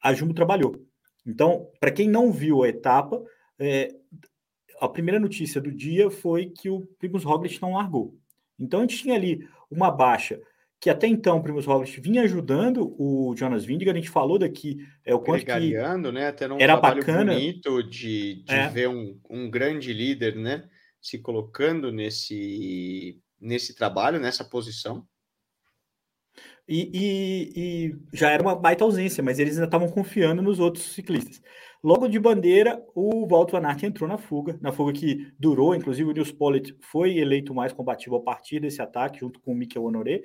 a 0.00 0.14
Jumbo 0.14 0.32
trabalhou. 0.32 0.74
Então, 1.26 1.68
para 1.80 1.90
quem 1.90 2.08
não 2.08 2.32
viu 2.32 2.62
a 2.62 2.68
etapa, 2.68 3.22
é, 3.58 3.94
a 4.80 4.88
primeira 4.88 5.20
notícia 5.20 5.60
do 5.60 5.72
dia 5.72 6.10
foi 6.10 6.46
que 6.46 6.70
o 6.70 6.86
Primus 6.98 7.24
Roglic 7.24 7.60
não 7.60 7.74
largou. 7.74 8.16
Então, 8.58 8.80
a 8.80 8.82
gente 8.82 8.98
tinha 8.98 9.14
ali 9.14 9.48
uma 9.70 9.90
baixa 9.90 10.40
que 10.84 10.90
até 10.90 11.06
então 11.06 11.38
o 11.38 11.42
Primus 11.42 11.64
Roglic 11.64 11.98
vinha 11.98 12.20
ajudando 12.24 12.94
o 12.98 13.34
Jonas 13.34 13.64
Vingegaard, 13.64 13.98
a 13.98 14.02
gente 14.02 14.12
falou 14.12 14.38
daqui 14.38 14.76
é, 15.02 15.14
o 15.14 15.18
quanto 15.18 15.46
que 15.46 15.50
né? 16.12 16.28
Até 16.28 16.46
num 16.46 16.60
era 16.60 16.76
bacana 16.76 17.32
bonito 17.32 17.82
de, 17.82 18.44
de 18.44 18.52
é. 18.52 18.68
ver 18.68 18.90
um, 18.90 19.18
um 19.30 19.50
grande 19.50 19.94
líder, 19.94 20.36
né? 20.36 20.68
Se 21.00 21.18
colocando 21.18 21.90
nesse, 21.90 23.18
nesse 23.40 23.74
trabalho, 23.74 24.20
nessa 24.20 24.44
posição. 24.44 25.06
E, 26.68 26.90
e, 26.92 27.52
e, 27.56 27.96
já 28.12 28.30
era 28.30 28.42
uma 28.42 28.54
baita 28.54 28.84
ausência, 28.84 29.22
mas 29.22 29.38
eles 29.38 29.54
ainda 29.54 29.64
estavam 29.64 29.90
confiando 29.90 30.42
nos 30.42 30.60
outros 30.60 30.84
ciclistas. 30.92 31.40
Logo 31.84 32.08
de 32.08 32.18
bandeira, 32.18 32.82
o 32.94 33.26
Walt 33.26 33.50
Van 33.50 33.66
Aert 33.66 33.82
entrou 33.82 34.08
na 34.08 34.16
fuga, 34.16 34.58
na 34.58 34.72
fuga 34.72 34.90
que 34.90 35.30
durou, 35.38 35.74
inclusive 35.74 36.08
o 36.08 36.14
Nils 36.14 36.32
Pollitt 36.32 36.74
foi 36.80 37.18
eleito 37.18 37.52
mais 37.52 37.74
combativo 37.74 38.16
a 38.16 38.22
partir 38.22 38.58
desse 38.58 38.80
ataque, 38.80 39.20
junto 39.20 39.38
com 39.38 39.52
o 39.52 39.54
Mikel 39.54 39.84
Honoré, 39.84 40.22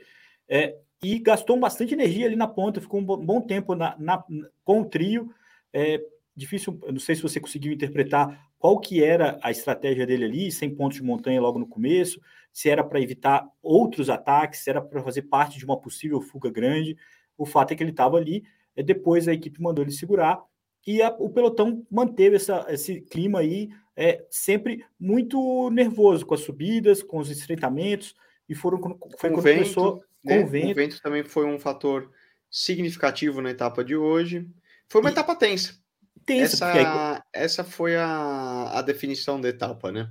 é, 0.48 0.78
e 1.04 1.20
gastou 1.20 1.60
bastante 1.60 1.94
energia 1.94 2.28
ali 2.28 2.38
na 2.38 2.48
ponta, 2.48 2.80
ficou 2.80 3.02
um 3.02 3.04
bom 3.04 3.42
tempo 3.42 3.76
na, 3.76 3.94
na, 4.00 4.24
com 4.64 4.80
o 4.80 4.86
trio. 4.86 5.34
É, 5.74 6.02
difícil, 6.34 6.80
não 6.88 7.00
sei 7.00 7.16
se 7.16 7.22
você 7.22 7.42
conseguiu 7.42 7.74
interpretar 7.74 8.50
qual 8.58 8.80
que 8.80 9.04
era 9.04 9.38
a 9.44 9.52
estratégia 9.52 10.08
dele 10.08 10.24
ali, 10.24 10.52
sem 10.54 10.74
pontos 10.74 10.98
de 11.00 11.04
montanha 11.04 11.42
logo 11.42 11.60
no 11.60 11.68
começo, 11.68 12.22
se 12.54 12.70
era 12.70 12.86
para 12.86 13.02
evitar 13.02 13.46
outros 13.62 14.10
ataques, 14.10 14.62
se 14.62 14.70
era 14.70 14.82
para 14.82 15.04
fazer 15.04 15.24
parte 15.24 15.60
de 15.60 15.66
uma 15.66 15.78
possível 15.78 16.22
fuga 16.22 16.50
grande. 16.50 16.96
O 17.38 17.46
fato 17.46 17.74
é 17.74 17.76
que 17.76 17.84
ele 17.84 17.92
estava 17.92 18.16
ali, 18.16 18.46
é, 18.78 18.82
depois 18.82 19.28
a 19.28 19.34
equipe 19.34 19.62
mandou 19.62 19.84
ele 19.84 19.92
segurar 19.92 20.42
e 20.86 21.02
a, 21.02 21.10
o 21.20 21.30
pelotão 21.30 21.86
manteve 21.90 22.36
essa, 22.36 22.66
esse 22.70 23.02
clima 23.02 23.40
aí 23.40 23.70
é, 23.96 24.26
sempre 24.30 24.86
muito 25.00 25.70
nervoso 25.72 26.26
com 26.26 26.34
as 26.34 26.42
subidas, 26.42 27.04
com 27.04 27.20
os 27.20 27.30
estreitamentos 27.30 28.16
e 28.48 28.56
foram 28.56 28.80
foi 28.80 29.30
quando 29.30 29.42
vento, 29.42 29.58
começou 29.60 30.04
né? 30.24 30.38
com 30.38 30.44
o 30.46 30.48
vento. 30.48 30.72
O 30.72 30.76
vento 30.76 31.02
também 31.02 31.24
foi 31.24 31.46
um 31.46 31.60
fator 31.60 32.10
significativo 32.50 33.42
na 33.42 33.52
etapa 33.52 33.84
de 33.84 33.96
hoje. 33.96 34.48
Foi 34.88 35.02
uma 35.02 35.10
e, 35.10 35.14
etapa 35.14 35.36
tensa. 35.36 35.78
Tensa. 36.26 36.66
Essa, 36.66 37.26
essa 37.34 37.64
foi 37.64 37.96
a, 37.96 38.80
a 38.80 38.82
definição 38.82 39.40
da 39.40 39.50
etapa, 39.50 39.92
né? 39.92 40.10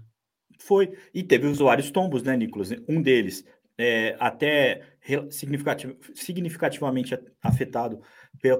Foi. 0.60 0.92
E 1.14 1.22
teve 1.22 1.46
usuários 1.46 1.90
tombos, 1.90 2.22
né, 2.22 2.36
Nicolas? 2.36 2.70
Um 2.88 3.00
deles 3.00 3.44
é, 3.78 4.16
até 4.18 4.82
significativ 5.30 5.96
significativamente 6.14 7.16
afetado 7.40 8.02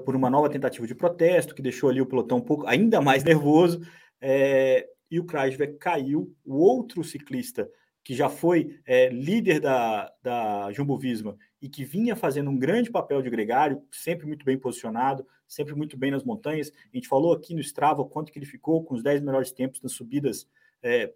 por 0.05 0.15
uma 0.15 0.29
nova 0.29 0.49
tentativa 0.49 0.87
de 0.87 0.95
protesto, 0.95 1.53
que 1.53 1.61
deixou 1.61 1.89
ali 1.89 2.01
o 2.01 2.05
pelotão 2.05 2.37
um 2.37 2.41
pouco 2.41 2.65
ainda 2.65 3.01
mais 3.01 3.23
nervoso. 3.23 3.81
É, 4.21 4.87
e 5.11 5.19
o 5.19 5.25
Kreisberg 5.25 5.77
caiu. 5.77 6.33
O 6.45 6.55
outro 6.55 7.03
ciclista, 7.03 7.69
que 8.03 8.13
já 8.13 8.29
foi 8.29 8.79
é, 8.85 9.09
líder 9.09 9.59
da, 9.59 10.11
da 10.21 10.71
Jumbo 10.71 10.97
Visma 10.97 11.35
e 11.61 11.67
que 11.67 11.83
vinha 11.83 12.15
fazendo 12.15 12.49
um 12.49 12.57
grande 12.57 12.89
papel 12.89 13.21
de 13.21 13.29
gregário, 13.29 13.81
sempre 13.91 14.25
muito 14.25 14.45
bem 14.45 14.57
posicionado, 14.57 15.25
sempre 15.47 15.75
muito 15.75 15.97
bem 15.97 16.11
nas 16.11 16.23
montanhas. 16.23 16.71
A 16.93 16.97
gente 16.97 17.07
falou 17.07 17.33
aqui 17.33 17.53
no 17.53 17.61
Strava 17.61 18.05
quanto 18.05 18.31
que 18.31 18.39
ele 18.39 18.45
ficou 18.45 18.83
com 18.83 18.95
os 18.95 19.03
10 19.03 19.21
melhores 19.21 19.51
tempos 19.51 19.81
nas 19.81 19.91
subidas 19.91 20.47
é, 20.83 21.11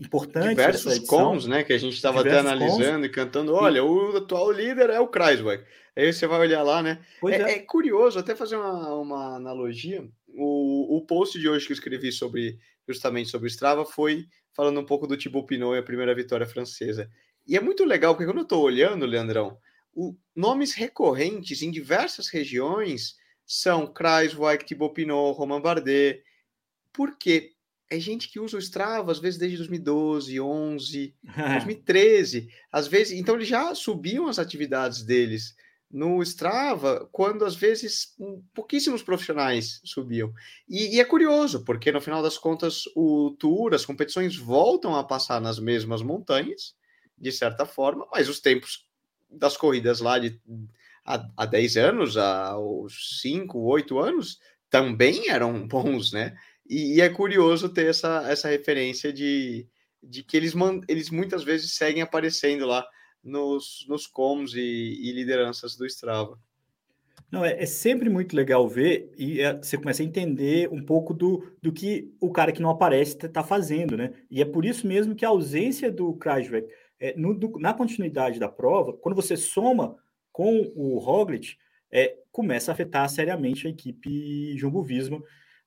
importantes. 0.00 0.50
Diversos 0.50 0.98
cons, 1.00 1.46
né? 1.46 1.64
Que 1.64 1.72
a 1.72 1.78
gente 1.78 1.94
estava 1.94 2.20
até 2.20 2.38
analisando 2.38 3.00
cons. 3.00 3.06
e 3.06 3.08
cantando. 3.08 3.54
Olha, 3.54 3.78
e... 3.78 3.80
o 3.80 4.16
atual 4.16 4.50
líder 4.50 4.90
é 4.90 5.00
o 5.00 5.08
Kreisberg. 5.08 5.64
Aí 5.96 6.12
você 6.12 6.26
vai 6.26 6.40
olhar 6.40 6.62
lá, 6.62 6.82
né? 6.82 7.04
É, 7.24 7.30
é. 7.30 7.52
é, 7.52 7.58
curioso, 7.60 8.18
até 8.18 8.34
fazer 8.34 8.56
uma, 8.56 8.94
uma 8.94 9.36
analogia. 9.36 10.06
O, 10.28 10.96
o 10.96 11.06
post 11.06 11.38
de 11.38 11.48
hoje 11.48 11.66
que 11.66 11.72
eu 11.72 11.76
escrevi 11.76 12.10
sobre 12.10 12.58
justamente 12.88 13.30
sobre 13.30 13.46
o 13.46 13.50
Strava 13.50 13.84
foi 13.84 14.26
falando 14.52 14.80
um 14.80 14.84
pouco 14.84 15.06
do 15.06 15.16
Thibaut 15.16 15.46
Pinot 15.46 15.74
e 15.74 15.78
a 15.78 15.82
primeira 15.82 16.14
vitória 16.14 16.46
francesa. 16.46 17.10
E 17.46 17.56
é 17.56 17.60
muito 17.60 17.84
legal, 17.84 18.14
porque 18.14 18.26
quando 18.26 18.38
eu 18.38 18.44
estou 18.44 18.62
olhando, 18.62 19.06
Leandrão, 19.06 19.58
o, 19.94 20.16
nomes 20.34 20.74
recorrentes 20.74 21.62
em 21.62 21.70
diversas 21.70 22.28
regiões 22.28 23.16
são 23.46 23.86
Kreiswijk, 23.86 24.64
Thibaut 24.64 24.94
Pinot, 24.94 25.36
Romain 25.36 25.60
Bardet. 25.60 26.22
Por 26.92 27.16
quê? 27.16 27.53
É 27.94 28.00
gente 28.00 28.28
que 28.28 28.40
usa 28.40 28.56
o 28.56 28.60
Strava, 28.60 29.12
às 29.12 29.18
vezes 29.18 29.38
desde 29.38 29.56
2012, 29.58 30.40
11, 30.40 31.14
2013. 31.24 32.48
Às 32.72 32.88
vezes, 32.88 33.18
então 33.18 33.34
eles 33.34 33.48
já 33.48 33.74
subiam 33.74 34.26
as 34.26 34.38
atividades 34.38 35.02
deles 35.02 35.54
no 35.90 36.20
Strava, 36.22 37.08
quando 37.12 37.44
às 37.44 37.54
vezes 37.54 38.16
pouquíssimos 38.52 39.00
profissionais 39.00 39.80
subiam. 39.84 40.32
E, 40.68 40.96
e, 40.96 41.00
é 41.00 41.04
curioso, 41.04 41.64
porque 41.64 41.92
no 41.92 42.00
final 42.00 42.20
das 42.20 42.36
contas 42.36 42.82
o 42.96 43.36
Tour, 43.38 43.74
as 43.74 43.86
competições 43.86 44.36
voltam 44.36 44.96
a 44.96 45.04
passar 45.04 45.40
nas 45.40 45.60
mesmas 45.60 46.02
montanhas, 46.02 46.74
de 47.16 47.30
certa 47.30 47.64
forma, 47.64 48.08
mas 48.10 48.28
os 48.28 48.40
tempos 48.40 48.88
das 49.30 49.56
corridas 49.56 50.00
lá 50.00 50.18
de 50.18 50.40
há, 51.04 51.24
há 51.36 51.46
10 51.46 51.76
anos, 51.76 52.16
há 52.16 52.56
5, 53.20 53.56
8 53.60 53.98
anos, 53.98 54.40
também 54.68 55.28
eram 55.28 55.62
bons, 55.68 56.12
né? 56.12 56.36
E, 56.68 56.96
e, 56.96 57.00
é 57.00 57.08
curioso 57.08 57.68
ter 57.68 57.86
essa, 57.86 58.30
essa 58.30 58.48
referência 58.48 59.12
de, 59.12 59.68
de 60.02 60.22
que 60.22 60.36
eles, 60.36 60.54
eles 60.88 61.10
muitas 61.10 61.44
vezes 61.44 61.76
seguem 61.76 62.02
aparecendo 62.02 62.66
lá 62.66 62.86
nos, 63.22 63.84
nos 63.88 64.06
coms 64.06 64.54
e, 64.54 64.60
e 64.60 65.12
lideranças 65.12 65.76
do 65.76 65.86
Strava. 65.86 66.38
Não, 67.30 67.44
é, 67.44 67.62
é, 67.62 67.66
sempre 67.66 68.08
muito 68.08 68.36
legal 68.36 68.68
ver 68.68 69.12
e 69.18 69.40
é, 69.40 69.56
você 69.56 69.76
começa 69.76 70.02
a 70.02 70.06
entender 70.06 70.68
um 70.70 70.84
pouco 70.84 71.12
do, 71.12 71.52
do 71.60 71.72
que 71.72 72.14
o 72.20 72.30
cara 72.30 72.52
que 72.52 72.62
não 72.62 72.70
aparece 72.70 73.16
está 73.16 73.42
fazendo, 73.42 73.96
né? 73.96 74.12
E 74.30 74.40
é 74.40 74.44
por 74.44 74.64
isso 74.64 74.86
mesmo 74.86 75.14
que 75.16 75.24
a 75.24 75.30
ausência 75.30 75.90
do 75.90 76.14
Krajvek 76.14 76.68
é, 77.00 77.14
no, 77.16 77.34
do, 77.34 77.58
na 77.58 77.74
continuidade 77.74 78.38
da 78.38 78.48
prova, 78.48 78.92
quando 78.92 79.16
você 79.16 79.36
soma 79.36 79.96
com 80.30 80.72
o 80.74 80.98
Roglic, 80.98 81.56
é, 81.90 82.16
começa 82.30 82.70
a 82.70 82.74
afetar 82.74 83.08
seriamente 83.08 83.66
a 83.66 83.70
equipe 83.70 84.56
Jumbo 84.56 84.82
Visma. 84.82 85.22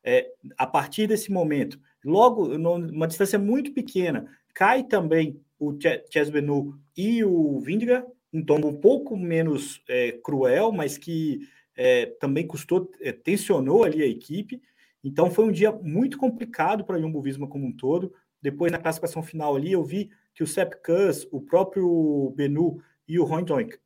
É, 0.10 0.32
a 0.58 0.66
partir 0.66 1.06
desse 1.06 1.30
momento, 1.30 1.78
logo 2.02 2.58
numa 2.58 3.10
distância 3.10 3.38
muito 3.38 3.74
pequena, 3.74 4.26
cai 4.54 4.82
também 4.82 5.42
o 5.60 5.78
Chess 6.10 6.30
Benu 6.30 6.80
e 6.96 7.26
o 7.26 7.60
Vindiga, 7.60 8.08
um 8.32 8.42
tombo 8.42 8.70
um 8.70 8.80
pouco 8.80 9.18
menos 9.18 9.84
é, 9.86 10.14
cruel, 10.24 10.72
mas 10.72 10.98
que 10.98 11.42
é, 11.76 12.06
também 12.22 12.48
custou, 12.48 12.90
é, 13.02 13.12
tensionou 13.12 13.84
ali 13.84 14.02
a 14.02 14.08
equipe. 14.08 14.62
Então 15.04 15.30
foi 15.30 15.44
um 15.44 15.52
dia 15.52 15.74
muito 15.74 16.18
complicado 16.18 16.86
para 16.86 17.02
Jumbo 17.02 17.22
Visma 17.22 17.46
como 17.46 17.68
um 17.68 17.74
todo. 17.74 18.14
Depois, 18.42 18.72
na 18.72 18.78
classificação 18.78 19.22
final 19.22 19.58
ali, 19.58 19.74
eu 19.74 19.84
vi 19.84 20.10
que 20.34 20.42
o 20.42 20.48
Sepp 20.48 20.76
Kuss, 20.86 21.28
o 21.34 21.42
próprio 21.42 22.34
Benu 22.34 22.82
e 23.06 23.20
o 23.20 23.30
Hoindonk 23.30 23.78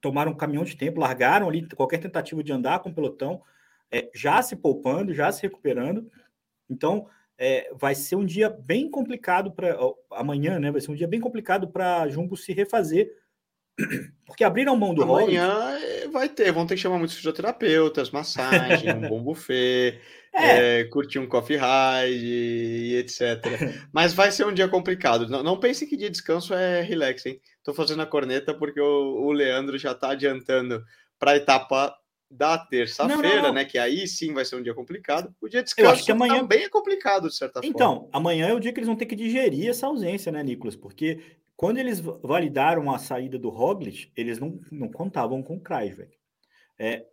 tomaram 0.00 0.32
um 0.32 0.36
caminhão 0.36 0.64
de 0.64 0.76
tempo, 0.76 0.98
largaram 0.98 1.48
ali 1.48 1.68
qualquer 1.68 1.98
tentativa 1.98 2.42
de 2.42 2.52
andar 2.52 2.80
com 2.80 2.88
o 2.88 2.94
pelotão, 2.94 3.40
é, 3.94 4.10
já 4.12 4.42
se 4.42 4.56
poupando, 4.56 5.14
já 5.14 5.30
se 5.30 5.42
recuperando. 5.42 6.10
Então, 6.68 7.06
é, 7.38 7.70
vai 7.74 7.94
ser 7.94 8.16
um 8.16 8.24
dia 8.24 8.50
bem 8.50 8.90
complicado 8.90 9.52
para 9.52 9.76
amanhã, 10.10 10.58
né? 10.58 10.72
Vai 10.72 10.80
ser 10.80 10.90
um 10.90 10.96
dia 10.96 11.06
bem 11.06 11.20
complicado 11.20 11.68
para 11.68 12.08
Jumbo 12.08 12.36
se 12.36 12.52
refazer, 12.52 13.08
porque 14.26 14.42
abriram 14.42 14.76
mão 14.76 14.92
do 14.92 15.02
Amanhã 15.02 15.48
Rollins. 15.48 16.12
vai 16.12 16.28
ter, 16.28 16.50
vão 16.50 16.66
ter 16.66 16.74
que 16.74 16.80
chamar 16.80 16.98
muitos 16.98 17.16
fisioterapeutas, 17.16 18.10
massagem, 18.10 18.92
um 18.92 19.02
bom 19.08 19.22
buffet, 19.22 20.00
é. 20.32 20.80
É, 20.80 20.84
curtir 20.84 21.20
um 21.20 21.28
coffee 21.28 21.56
ride 21.56 22.26
e 22.26 22.96
etc. 22.96 23.20
Mas 23.92 24.12
vai 24.12 24.32
ser 24.32 24.44
um 24.44 24.52
dia 24.52 24.66
complicado. 24.66 25.28
Não, 25.28 25.44
não 25.44 25.60
pense 25.60 25.86
que 25.86 25.96
dia 25.96 26.08
de 26.08 26.14
descanso 26.14 26.52
é 26.52 26.80
relax, 26.80 27.24
hein? 27.26 27.40
Tô 27.62 27.72
fazendo 27.72 28.02
a 28.02 28.06
corneta 28.06 28.52
porque 28.52 28.80
o, 28.80 29.26
o 29.26 29.30
Leandro 29.30 29.78
já 29.78 29.94
tá 29.94 30.10
adiantando 30.10 30.84
para 31.16 31.32
a 31.32 31.36
etapa 31.36 31.96
da 32.30 32.58
terça-feira, 32.58 33.52
né? 33.52 33.64
Que 33.64 33.78
aí 33.78 34.06
sim 34.08 34.32
vai 34.32 34.44
ser 34.44 34.56
um 34.56 34.62
dia 34.62 34.74
complicado. 34.74 35.34
O 35.40 35.48
dia 35.48 35.60
de 35.60 35.66
descanso 35.66 35.88
eu 35.88 35.92
acho 35.92 36.04
que 36.04 36.12
amanhã... 36.12 36.40
também 36.40 36.64
é 36.64 36.68
complicado, 36.68 37.28
de 37.28 37.36
certa 37.36 37.60
então, 37.62 37.94
forma. 37.94 38.06
Então, 38.06 38.10
amanhã 38.12 38.48
é 38.48 38.54
o 38.54 38.60
dia 38.60 38.72
que 38.72 38.78
eles 38.78 38.88
vão 38.88 38.96
ter 38.96 39.06
que 39.06 39.16
digerir 39.16 39.68
essa 39.68 39.86
ausência, 39.86 40.32
né, 40.32 40.42
Nicolas? 40.42 40.76
Porque 40.76 41.20
quando 41.56 41.78
eles 41.78 42.00
validaram 42.00 42.92
a 42.92 42.98
saída 42.98 43.38
do 43.38 43.48
Roglic, 43.48 44.10
eles 44.16 44.38
não, 44.38 44.58
não 44.70 44.88
contavam 44.88 45.42
com 45.42 45.56
o 45.56 45.60
Kreisberg. 45.60 46.12
É, 46.78 47.06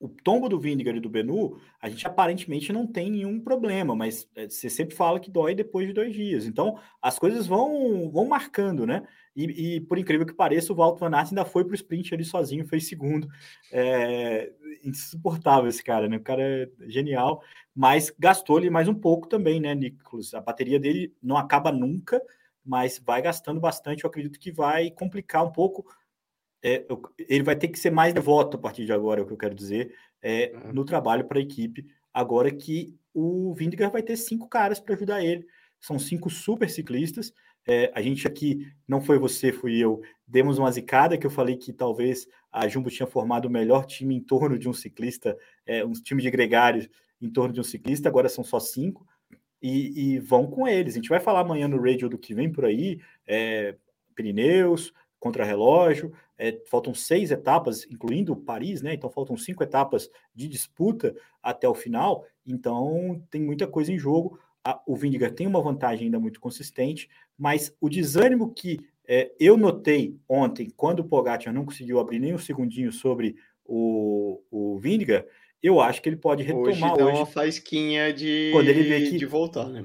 o 0.00 0.08
tombo 0.08 0.48
do 0.48 0.60
Vindigar 0.60 0.94
e 0.94 1.00
do 1.00 1.10
Benu, 1.10 1.60
a 1.80 1.88
gente 1.88 2.06
aparentemente 2.06 2.72
não 2.72 2.86
tem 2.86 3.10
nenhum 3.10 3.40
problema, 3.40 3.96
mas 3.96 4.28
é, 4.36 4.48
você 4.48 4.70
sempre 4.70 4.94
fala 4.94 5.18
que 5.18 5.30
dói 5.30 5.54
depois 5.54 5.88
de 5.88 5.92
dois 5.92 6.14
dias. 6.14 6.46
Então, 6.46 6.78
as 7.02 7.18
coisas 7.18 7.46
vão, 7.46 8.08
vão 8.10 8.26
marcando, 8.26 8.86
né? 8.86 9.02
E, 9.34 9.76
e 9.76 9.80
por 9.80 9.98
incrível 9.98 10.24
que 10.24 10.32
pareça, 10.32 10.72
o 10.72 10.76
Walter 10.76 11.00
Van 11.00 11.16
Aert 11.16 11.28
ainda 11.28 11.44
foi 11.44 11.64
para 11.64 11.72
o 11.72 11.74
sprint 11.74 12.14
ali 12.14 12.24
sozinho, 12.24 12.66
fez 12.66 12.88
segundo. 12.88 13.28
É 13.72 14.52
insuportável 14.84 15.68
esse 15.68 15.82
cara, 15.82 16.08
né? 16.08 16.16
O 16.16 16.22
cara 16.22 16.42
é 16.42 16.68
genial, 16.88 17.42
mas 17.74 18.12
gastou 18.16 18.56
ali 18.56 18.70
mais 18.70 18.86
um 18.86 18.94
pouco 18.94 19.28
também, 19.28 19.60
né, 19.60 19.74
Nicolas? 19.74 20.32
A 20.32 20.40
bateria 20.40 20.78
dele 20.78 21.12
não 21.20 21.36
acaba 21.36 21.72
nunca, 21.72 22.22
mas 22.64 23.00
vai 23.04 23.20
gastando 23.20 23.60
bastante. 23.60 24.04
Eu 24.04 24.08
acredito 24.10 24.38
que 24.38 24.52
vai 24.52 24.90
complicar 24.90 25.44
um 25.44 25.50
pouco 25.50 25.84
é, 26.62 26.84
ele 27.28 27.44
vai 27.44 27.56
ter 27.56 27.68
que 27.68 27.78
ser 27.78 27.90
mais 27.90 28.12
devoto 28.12 28.56
a 28.56 28.60
partir 28.60 28.84
de 28.84 28.92
agora, 28.92 29.20
é 29.20 29.22
o 29.22 29.26
que 29.26 29.32
eu 29.32 29.38
quero 29.38 29.54
dizer, 29.54 29.94
é, 30.22 30.52
uhum. 30.54 30.72
no 30.72 30.84
trabalho 30.84 31.24
para 31.24 31.38
a 31.38 31.42
equipe. 31.42 31.86
Agora 32.12 32.50
que 32.50 32.94
o 33.14 33.54
Vindigar 33.54 33.90
vai 33.90 34.02
ter 34.02 34.16
cinco 34.16 34.48
caras 34.48 34.80
para 34.80 34.94
ajudar 34.94 35.24
ele. 35.24 35.46
São 35.80 35.98
cinco 35.98 36.28
super 36.30 36.68
ciclistas. 36.68 37.32
É, 37.66 37.92
a 37.94 38.00
gente 38.00 38.26
aqui, 38.26 38.66
não 38.86 39.00
foi 39.00 39.18
você, 39.18 39.52
fui 39.52 39.78
eu, 39.78 40.00
demos 40.26 40.58
uma 40.58 40.72
zicada 40.72 41.18
que 41.18 41.26
eu 41.26 41.30
falei 41.30 41.56
que 41.56 41.72
talvez 41.72 42.26
a 42.50 42.66
Jumbo 42.66 42.90
tinha 42.90 43.06
formado 43.06 43.46
o 43.46 43.50
melhor 43.50 43.84
time 43.84 44.16
em 44.16 44.20
torno 44.20 44.58
de 44.58 44.68
um 44.68 44.72
ciclista, 44.72 45.36
é, 45.66 45.84
um 45.84 45.92
time 45.92 46.22
de 46.22 46.30
gregários 46.30 46.88
em 47.20 47.28
torno 47.28 47.52
de 47.52 47.60
um 47.60 47.64
ciclista, 47.64 48.08
agora 48.08 48.28
são 48.28 48.42
só 48.42 48.58
cinco. 48.58 49.06
E, 49.60 50.14
e 50.14 50.18
vão 50.20 50.46
com 50.46 50.68
eles. 50.68 50.94
A 50.94 50.96
gente 50.96 51.08
vai 51.08 51.18
falar 51.18 51.40
amanhã 51.40 51.66
no 51.66 51.82
radio 51.82 52.08
do 52.08 52.16
que 52.16 52.32
vem 52.32 52.50
por 52.50 52.64
aí, 52.64 53.00
é, 53.26 53.74
Pirineus, 54.14 54.94
contra-relógio. 55.18 56.12
É, 56.36 56.60
faltam 56.66 56.94
seis 56.94 57.30
etapas, 57.30 57.84
incluindo 57.90 58.36
Paris, 58.36 58.82
né? 58.82 58.94
Então 58.94 59.10
faltam 59.10 59.36
cinco 59.36 59.62
etapas 59.62 60.08
de 60.34 60.48
disputa 60.48 61.14
até 61.42 61.68
o 61.68 61.74
final. 61.74 62.24
Então 62.46 63.22
tem 63.30 63.42
muita 63.42 63.66
coisa 63.66 63.92
em 63.92 63.98
jogo. 63.98 64.38
A, 64.64 64.80
o 64.86 64.96
Vindigar 64.96 65.32
tem 65.32 65.46
uma 65.46 65.62
vantagem 65.62 66.06
ainda 66.06 66.18
muito 66.18 66.40
consistente, 66.40 67.08
mas 67.36 67.74
o 67.80 67.88
desânimo 67.88 68.52
que 68.52 68.78
é, 69.06 69.32
eu 69.40 69.56
notei 69.56 70.18
ontem, 70.28 70.70
quando 70.76 71.00
o 71.00 71.04
Pogacar 71.04 71.52
não 71.52 71.64
conseguiu 71.64 71.98
abrir 71.98 72.18
nem 72.18 72.34
um 72.34 72.38
segundinho 72.38 72.92
sobre 72.92 73.36
o, 73.64 74.42
o 74.50 74.78
eu 75.62 75.80
acho 75.80 76.00
que 76.00 76.08
ele 76.08 76.16
pode 76.16 76.42
retomar 76.42 76.94
hoje. 76.94 76.98
Dá 76.98 77.06
uma 77.06 77.26
faísquinha 77.26 78.12
de, 78.12 78.50
quando 78.52 78.68
ele 78.68 78.82
vê 78.82 79.10
que 79.10 79.18
de 79.18 79.26
voltar, 79.26 79.68
né? 79.68 79.84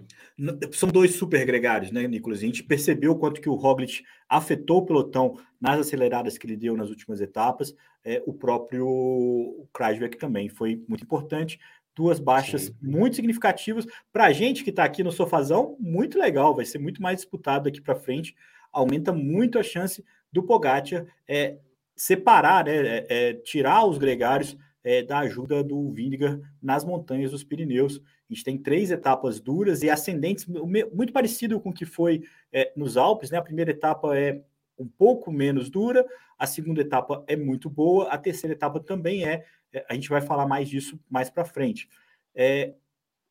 São 0.72 0.90
dois 0.90 1.16
super 1.16 1.46
gregários, 1.46 1.92
né, 1.92 2.08
Nicolas? 2.08 2.40
A 2.40 2.42
gente 2.42 2.64
percebeu 2.64 3.16
quanto 3.16 3.42
que 3.42 3.50
o 3.50 3.56
Roglic 3.56 4.04
afetou 4.28 4.78
o 4.78 4.86
pelotão 4.86 5.38
nas 5.60 5.80
aceleradas 5.80 6.38
que 6.38 6.46
ele 6.46 6.58
deu 6.58 6.76
nas 6.76 6.90
últimas 6.90 7.22
etapas. 7.22 7.76
é, 8.04 8.22
o 8.26 8.34
próprio 8.34 9.68
Krajvek 9.74 10.18
também 10.18 10.50
foi 10.50 10.84
muito 10.88 11.04
importante. 11.04 11.60
Duas 11.96 12.20
baixas 12.20 12.64
Sim. 12.64 12.76
muito 12.82 13.16
significativas. 13.16 13.86
Para 14.12 14.26
a 14.26 14.34
gente 14.34 14.64
que 14.64 14.72
está 14.72 14.84
aqui 14.84 15.04
no 15.04 15.12
sofazão, 15.12 15.78
muito 15.80 16.20
legal, 16.20 16.56
vai 16.56 16.66
ser 16.66 16.80
muito 16.80 17.02
mais 17.02 17.18
disputado 17.18 17.70
aqui 17.70 17.80
para 17.80 17.96
frente. 17.96 18.36
Aumenta 18.72 19.14
muito 19.14 19.60
a 19.60 19.64
chance 19.64 20.04
do 20.32 20.44
Pogacar 20.44 21.06
é, 21.28 21.58
separar, 21.96 22.66
né, 22.66 22.76
é, 22.76 23.06
é, 23.10 23.34
tirar 23.34 23.86
os 23.86 23.98
gregários 23.98 24.58
é, 24.84 25.02
da 25.02 25.20
ajuda 25.20 25.64
do 25.64 25.92
Vindigar 25.92 26.40
nas 26.62 26.84
montanhas 26.84 27.32
dos 27.32 27.44
Pirineus. 27.44 28.02
A 28.30 28.34
gente 28.34 28.44
tem 28.44 28.58
três 28.58 28.92
etapas 28.92 29.40
duras 29.40 29.82
e 29.82 29.90
ascendentes, 29.90 30.46
muito 30.46 31.14
parecido 31.14 31.60
com 31.60 31.70
o 31.70 31.74
que 31.74 31.86
foi 31.86 32.24
é, 32.52 32.72
nos 32.76 32.98
Alpes. 32.98 33.32
Né? 33.32 33.38
A 33.38 33.44
primeira 33.44 33.72
etapa 33.72 34.18
é 34.18 34.44
um 34.78 34.88
pouco 34.88 35.32
menos 35.32 35.70
dura, 35.70 36.06
a 36.38 36.48
segunda 36.48 36.82
etapa 36.82 37.24
é 37.28 37.36
muito 37.36 37.70
boa, 37.70 38.10
a 38.10 38.18
terceira 38.18 38.54
etapa 38.54 38.80
também 38.80 39.26
é. 39.26 39.46
é 39.72 39.86
a 39.88 39.94
gente 39.94 40.10
vai 40.10 40.22
falar 40.22 40.48
mais 40.48 40.68
disso 40.68 41.00
mais 41.10 41.30
para 41.30 41.46
frente. 41.46 41.88
É, 42.36 42.74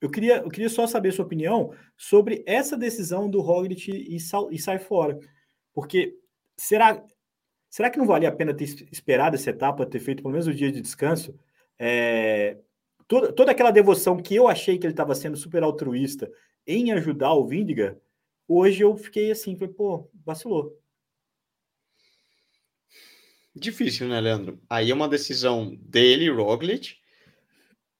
eu, 0.00 0.11
queria, 0.11 0.38
eu 0.38 0.49
queria 0.49 0.68
só 0.68 0.87
saber 0.87 1.12
sua 1.12 1.25
opinião 1.25 1.75
sobre 1.97 2.42
essa 2.47 2.76
decisão 2.76 3.28
do 3.28 3.40
Roglic 3.40 3.90
e, 3.90 4.16
e 4.16 4.59
sai 4.59 4.78
fora. 4.78 5.18
Porque 5.75 6.16
será, 6.56 7.04
será 7.73 7.88
que 7.88 7.99
não 7.99 8.07
valia 8.07 8.29
a 8.29 8.33
pena 8.33 8.52
ter 8.52 8.87
esperado 8.93 9.35
essa 9.35 9.49
etapa, 9.49 9.87
ter 9.87 9.99
feito 9.99 10.23
pelo 10.23 10.33
menos 10.33 10.47
o 10.47 10.52
dia 10.52 10.71
de 10.71 10.83
descanso? 10.83 11.35
É, 11.79 12.59
toda, 13.09 13.33
toda 13.33 13.50
aquela 13.50 13.71
devoção 13.71 14.21
que 14.21 14.35
eu 14.35 14.47
achei 14.47 14.76
que 14.76 14.87
ele 14.87 14.93
estava 14.93 15.14
sendo 15.14 15.38
super 15.38 15.62
altruísta 15.62 16.31
em 16.67 16.93
ajudar 16.93 17.33
o 17.33 17.47
Vindiga, 17.47 17.99
hoje 18.47 18.83
eu 18.83 18.95
fiquei 18.95 19.31
assim, 19.31 19.57
falei, 19.57 19.73
pô, 19.73 20.07
vacilou. 20.23 20.79
Difícil, 23.57 24.07
né, 24.07 24.21
Leandro? 24.21 24.61
Aí 24.69 24.91
é 24.91 24.95
uma 24.95 25.09
decisão 25.09 25.75
dele, 25.76 26.29
Roglic, 26.29 26.97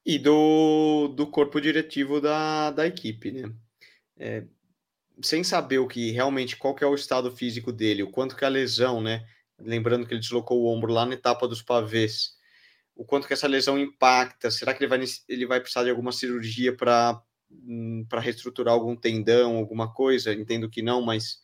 e 0.05 0.19
do, 0.19 1.07
do 1.07 1.25
corpo 1.25 1.59
diretivo 1.59 2.21
da, 2.21 2.69
da 2.69 2.85
equipe, 2.85 3.31
né? 3.31 3.51
É, 4.17 4.43
sem 5.19 5.43
saber 5.43 5.79
o 5.79 5.87
que 5.87 6.11
realmente, 6.11 6.57
qual 6.57 6.75
que 6.75 6.83
é 6.83 6.87
o 6.87 6.93
estado 6.93 7.31
físico 7.31 7.71
dele, 7.71 8.03
o 8.03 8.11
quanto 8.11 8.35
que 8.35 8.45
a 8.45 8.49
lesão, 8.49 9.01
né? 9.01 9.27
Lembrando 9.59 10.05
que 10.05 10.13
ele 10.13 10.19
deslocou 10.19 10.61
o 10.61 10.67
ombro 10.67 10.91
lá 10.91 11.05
na 11.05 11.13
etapa 11.13 11.47
dos 11.47 11.61
pavês, 11.61 12.35
o 12.95 13.05
quanto 13.05 13.27
que 13.27 13.33
essa 13.33 13.47
lesão 13.47 13.77
impacta, 13.77 14.51
será 14.51 14.73
que 14.73 14.83
ele 14.83 14.89
vai, 14.89 15.03
ele 15.27 15.45
vai 15.45 15.59
precisar 15.59 15.83
de 15.83 15.89
alguma 15.89 16.11
cirurgia 16.11 16.75
para 16.75 17.21
hum, 17.49 18.05
reestruturar 18.11 18.73
algum 18.73 18.95
tendão, 18.95 19.57
alguma 19.57 19.91
coisa? 19.91 20.33
Entendo 20.33 20.69
que 20.69 20.81
não, 20.81 21.01
mas 21.01 21.41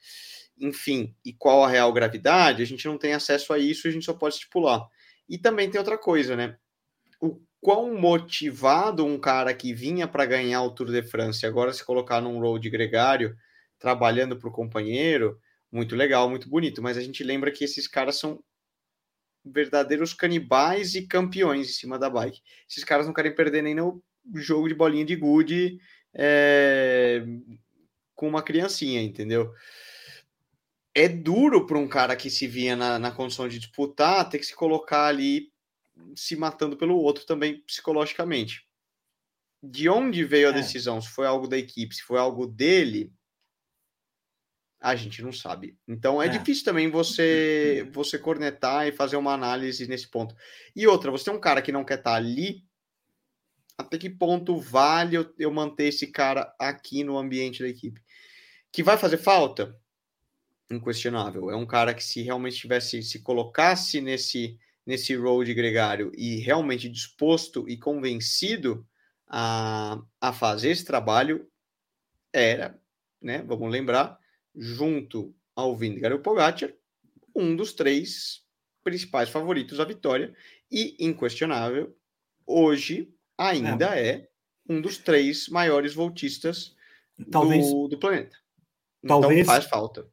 enfim, 0.59 1.15
e 1.23 1.31
qual 1.31 1.63
a 1.63 1.69
real 1.69 1.91
gravidade, 1.93 2.61
a 2.61 2.65
gente 2.65 2.85
não 2.85 2.97
tem 2.97 3.13
acesso 3.13 3.53
a 3.53 3.57
isso, 3.57 3.87
a 3.87 3.91
gente 3.91 4.05
só 4.05 4.13
pode 4.13 4.35
estipular. 4.35 4.85
E 5.27 5.37
também 5.37 5.69
tem 5.69 5.79
outra 5.79 5.97
coisa, 5.97 6.35
né? 6.35 6.57
O 7.21 7.39
quão 7.61 7.95
motivado 7.95 9.05
um 9.05 9.17
cara 9.17 9.53
que 9.53 9.73
vinha 9.73 10.07
para 10.07 10.25
ganhar 10.25 10.61
o 10.63 10.71
Tour 10.71 10.91
de 10.91 11.03
France 11.03 11.45
agora 11.45 11.73
se 11.73 11.83
colocar 11.83 12.21
num 12.21 12.39
road 12.39 12.69
gregário, 12.69 13.35
trabalhando 13.77 14.37
para 14.37 14.49
o 14.49 14.53
companheiro, 14.53 15.39
muito 15.71 15.95
legal, 15.95 16.29
muito 16.29 16.49
bonito, 16.49 16.81
mas 16.81 16.97
a 16.97 17.01
gente 17.01 17.23
lembra 17.23 17.51
que 17.51 17.63
esses 17.63 17.88
caras 17.88 18.17
são 18.17 18.43
verdadeiros 19.45 20.13
canibais 20.13 20.95
e 20.95 21.07
campeões 21.07 21.69
em 21.69 21.73
cima 21.73 21.97
da 21.97 22.09
bike. 22.09 22.41
Esses 22.69 22.83
caras 22.83 23.05
não 23.05 23.13
querem 23.13 23.33
perder 23.33 23.61
nem 23.61 23.75
no 23.75 24.03
jogo 24.35 24.67
de 24.67 24.75
bolinha 24.75 25.05
de 25.05 25.15
gude 25.15 25.79
é, 26.13 27.23
com 28.15 28.27
uma 28.27 28.43
criancinha, 28.43 29.01
entendeu? 29.01 29.53
é 30.93 31.07
duro 31.07 31.65
para 31.65 31.77
um 31.77 31.88
cara 31.88 32.15
que 32.15 32.29
se 32.29 32.47
vinha 32.47 32.75
na, 32.75 32.99
na 32.99 33.11
condição 33.11 33.47
de 33.47 33.59
disputar 33.59 34.27
ter 34.27 34.39
que 34.39 34.45
se 34.45 34.55
colocar 34.55 35.05
ali 35.05 35.51
se 36.15 36.35
matando 36.35 36.77
pelo 36.77 36.97
outro 36.97 37.25
também 37.25 37.61
psicologicamente. 37.61 38.65
De 39.61 39.89
onde 39.89 40.23
veio 40.23 40.47
a 40.47 40.51
é. 40.51 40.53
decisão? 40.53 41.01
Se 41.01 41.10
foi 41.10 41.27
algo 41.27 41.47
da 41.47 41.58
equipe, 41.58 41.95
se 41.95 42.03
foi 42.03 42.17
algo 42.17 42.47
dele, 42.47 43.12
a 44.79 44.95
gente 44.95 45.21
não 45.21 45.31
sabe. 45.31 45.77
Então 45.87 46.21
é, 46.21 46.27
é, 46.27 46.29
difícil 46.29 46.65
também 46.65 46.89
você 46.89 47.89
você 47.91 48.17
cornetar 48.17 48.87
e 48.87 48.91
fazer 48.91 49.17
uma 49.17 49.33
análise 49.33 49.87
nesse 49.87 50.07
ponto. 50.07 50.35
E 50.75 50.87
outra, 50.87 51.11
você 51.11 51.25
tem 51.25 51.33
um 51.33 51.39
cara 51.39 51.61
que 51.61 51.71
não 51.71 51.83
quer 51.83 51.99
estar 51.99 52.11
tá 52.11 52.15
ali, 52.15 52.63
até 53.77 53.97
que 53.97 54.09
ponto 54.09 54.57
vale 54.59 55.17
eu, 55.17 55.33
eu 55.37 55.51
manter 55.51 55.85
esse 55.85 56.07
cara 56.07 56.53
aqui 56.59 57.03
no 57.03 57.17
ambiente 57.17 57.61
da 57.61 57.69
equipe? 57.69 58.01
Que 58.71 58.83
vai 58.83 58.97
fazer 58.97 59.17
falta? 59.17 59.75
inquestionável. 60.71 61.49
É 61.49 61.55
um 61.55 61.65
cara 61.65 61.93
que 61.93 62.03
se 62.03 62.21
realmente 62.21 62.57
tivesse 62.57 63.01
se 63.01 63.19
colocasse 63.19 63.99
nesse 64.01 64.57
nesse 64.85 65.15
role 65.15 65.45
de 65.45 65.53
gregário 65.53 66.11
e 66.15 66.37
realmente 66.37 66.89
disposto 66.89 67.67
e 67.69 67.77
convencido 67.77 68.87
a, 69.27 70.01
a 70.19 70.33
fazer 70.33 70.71
esse 70.71 70.83
trabalho, 70.83 71.47
era, 72.33 72.79
né, 73.21 73.43
vamos 73.43 73.69
lembrar, 73.71 74.18
junto 74.55 75.33
ao 75.55 75.75
Vingegaard 75.75 76.15
e 76.15 76.19
o 76.19 76.21
Pogacar, 76.21 76.71
um 77.35 77.55
dos 77.55 77.73
três 77.73 78.43
principais 78.83 79.29
favoritos 79.29 79.79
à 79.79 79.85
vitória 79.85 80.33
e 80.71 80.95
inquestionável, 80.99 81.95
hoje 82.45 83.13
ainda 83.38 83.97
é, 83.97 84.07
é 84.07 84.29
um 84.67 84.81
dos 84.81 84.97
três 84.97 85.47
maiores 85.49 85.93
voltistas 85.93 86.75
talvez, 87.31 87.67
do, 87.67 87.88
do 87.88 87.97
planeta. 87.97 88.38
Então 89.03 89.21
talvez, 89.21 89.41
então 89.41 89.53
faz 89.53 89.65
falta 89.65 90.09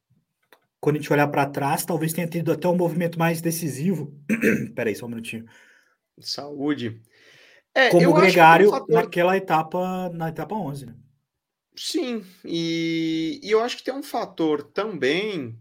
quando 0.86 0.96
a 0.96 0.98
gente 1.00 1.12
olhar 1.12 1.26
para 1.26 1.46
trás, 1.46 1.84
talvez 1.84 2.12
tenha 2.12 2.28
tido 2.28 2.52
até 2.52 2.68
um 2.68 2.76
movimento 2.76 3.18
mais 3.18 3.40
decisivo. 3.40 4.14
Peraí, 4.76 4.94
só 4.94 5.06
um 5.06 5.08
minutinho. 5.08 5.44
Saúde. 6.20 7.02
É, 7.74 7.90
Como 7.90 8.14
gregário 8.14 8.66
é 8.66 8.68
um 8.68 8.72
fator... 8.72 8.94
naquela 8.94 9.36
etapa, 9.36 10.08
na 10.10 10.28
etapa 10.28 10.54
11, 10.54 10.86
né? 10.86 10.94
Sim, 11.76 12.24
e, 12.44 13.38
e, 13.42 13.50
eu 13.50 13.60
acho 13.62 13.76
que 13.76 13.84
tem 13.84 13.94
um 13.94 14.02
fator 14.02 14.62
também 14.62 15.60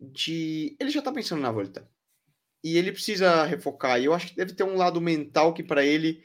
de. 0.00 0.76
Ele 0.80 0.90
já 0.90 1.02
tá 1.02 1.12
pensando 1.12 1.42
na 1.42 1.50
volta. 1.52 1.90
E 2.62 2.76
ele 2.76 2.92
precisa 2.92 3.44
refocar. 3.44 4.00
E 4.00 4.06
eu 4.06 4.14
acho 4.14 4.28
que 4.28 4.36
deve 4.36 4.54
ter 4.54 4.64
um 4.64 4.76
lado 4.76 5.00
mental 5.00 5.54
que 5.54 5.62
para 5.62 5.84
ele 5.84 6.22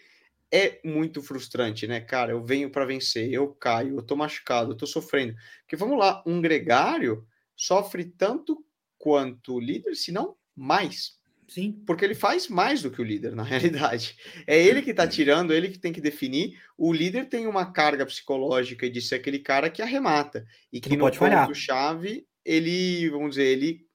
é 0.51 0.79
muito 0.85 1.21
frustrante, 1.23 1.87
né, 1.87 1.99
cara? 2.01 2.31
Eu 2.31 2.45
venho 2.45 2.69
para 2.71 2.85
vencer, 2.85 3.31
eu 3.33 3.49
caio, 3.55 3.97
eu 3.97 4.03
tô 4.03 4.15
machucado, 4.15 4.73
eu 4.73 4.77
tô 4.77 4.85
sofrendo. 4.85 5.35
Porque 5.61 5.75
vamos 5.75 5.97
lá, 5.97 6.23
um 6.27 6.41
gregário 6.41 7.27
sofre 7.55 8.05
tanto 8.05 8.63
quanto 8.97 9.59
líder, 9.59 9.95
se 9.95 10.11
não 10.11 10.37
mais. 10.55 11.19
Sim. 11.47 11.83
Porque 11.85 12.05
ele 12.05 12.15
faz 12.15 12.47
mais 12.47 12.81
do 12.81 12.91
que 12.91 13.01
o 13.01 13.03
líder, 13.03 13.35
na 13.35 13.43
realidade. 13.43 14.17
É 14.47 14.61
ele 14.61 14.81
que 14.81 14.91
está 14.91 15.07
tirando, 15.07 15.53
ele 15.53 15.69
que 15.69 15.79
tem 15.79 15.93
que 15.93 16.01
definir. 16.01 16.59
O 16.77 16.91
líder 16.93 17.27
tem 17.27 17.47
uma 17.47 17.71
carga 17.71 18.05
psicológica 18.05 18.89
de 18.89 19.01
ser 19.01 19.15
aquele 19.15 19.39
cara 19.39 19.69
que 19.69 19.81
arremata. 19.81 20.45
E 20.71 20.79
que, 20.79 20.89
que 20.89 20.97
no 20.97 21.11
ponto-chave, 21.11 22.25
ele, 22.43 23.09
vamos 23.09 23.31
dizer, 23.31 23.45
ele 23.45 23.85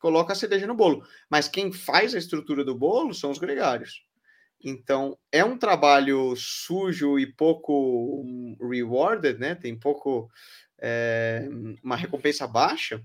coloca 0.00 0.32
a 0.32 0.36
cereja 0.36 0.66
no 0.66 0.74
bolo. 0.74 1.04
Mas 1.28 1.48
quem 1.48 1.72
faz 1.72 2.14
a 2.14 2.18
estrutura 2.18 2.64
do 2.64 2.74
bolo 2.74 3.14
são 3.14 3.30
os 3.30 3.38
gregários. 3.38 4.04
Então, 4.62 5.18
é 5.32 5.42
um 5.42 5.56
trabalho 5.56 6.34
sujo 6.36 7.18
e 7.18 7.26
pouco 7.26 8.56
rewarded, 8.60 9.38
né? 9.38 9.54
Tem 9.54 9.74
pouco 9.78 10.30
é, 10.78 11.48
uma 11.82 11.96
recompensa 11.96 12.46
baixa 12.46 13.02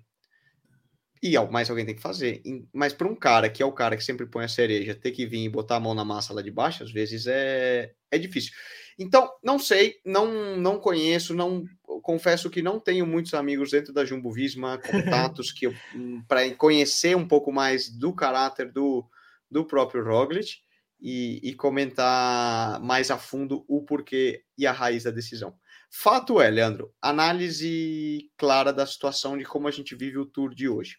e 1.22 1.38
mais 1.52 1.70
alguém 1.70 1.86
tem 1.86 1.96
que 1.96 2.02
fazer. 2.02 2.42
Mas 2.74 2.94
para 2.94 3.08
um 3.08 3.16
cara 3.16 3.50
que 3.50 3.64
é 3.64 3.66
o 3.66 3.72
cara 3.72 3.98
que 3.98 4.04
sempre 4.04 4.26
põe 4.26 4.46
a 4.46 4.50
cereja, 4.50 4.96
ter 4.96 5.12
que 5.12 5.26
vir 5.26 5.44
e 5.44 5.50
botar 5.50 5.78
a 5.78 5.80
mão 5.80 5.94
na 5.94 6.06
massa 6.06 6.34
lá 6.34 6.42
de 6.42 6.52
baixo, 6.52 6.84
às 6.84 6.92
vezes 6.92 7.26
é, 7.28 7.94
é 8.12 8.18
difícil. 8.18 8.52
Então, 8.98 9.30
não 9.44 9.60
sei, 9.60 9.96
não, 10.06 10.56
não 10.56 10.80
conheço, 10.80 11.34
não 11.34 11.66
confesso 12.02 12.50
que 12.50 12.62
não 12.62 12.80
tenho 12.80 13.06
muitos 13.06 13.34
amigos 13.34 13.72
dentro 13.72 13.92
da 13.94 14.06
Jumbo 14.06 14.32
Visma, 14.32 14.78
contatos 14.86 15.52
que 15.52 15.68
hum, 15.68 16.24
para 16.28 16.50
conhecer 16.56 17.16
um 17.16 17.28
pouco 17.28 17.52
mais 17.52 17.90
do 17.90 18.14
caráter 18.14 18.72
do, 18.72 19.06
do 19.50 19.66
próprio 19.66 20.04
Roglic 20.04 20.60
e, 21.02 21.40
e 21.44 21.54
comentar 21.54 22.80
mais 22.82 23.12
a 23.12 23.18
fundo 23.18 23.66
o 23.68 23.84
porquê 23.84 24.44
e 24.58 24.66
a 24.66 24.72
raiz 24.72 25.04
da 25.04 25.12
decisão. 25.12 25.56
Fato 25.92 26.42
é, 26.42 26.50
Leandro, 26.50 26.94
análise 27.02 28.30
clara 28.38 28.74
da 28.74 28.86
situação 28.86 29.38
de 29.38 29.46
como 29.46 29.68
a 29.68 29.72
gente 29.72 29.96
vive 29.96 30.18
o 30.18 30.26
Tour 30.26 30.54
de 30.54 30.68
hoje. 30.68 30.98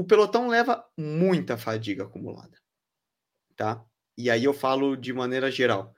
O 0.00 0.04
pelotão 0.04 0.48
leva 0.48 0.82
muita 0.96 1.58
fadiga 1.58 2.04
acumulada, 2.04 2.56
tá? 3.54 3.84
E 4.16 4.30
aí 4.30 4.44
eu 4.44 4.54
falo 4.54 4.96
de 4.96 5.12
maneira 5.12 5.50
geral. 5.50 5.94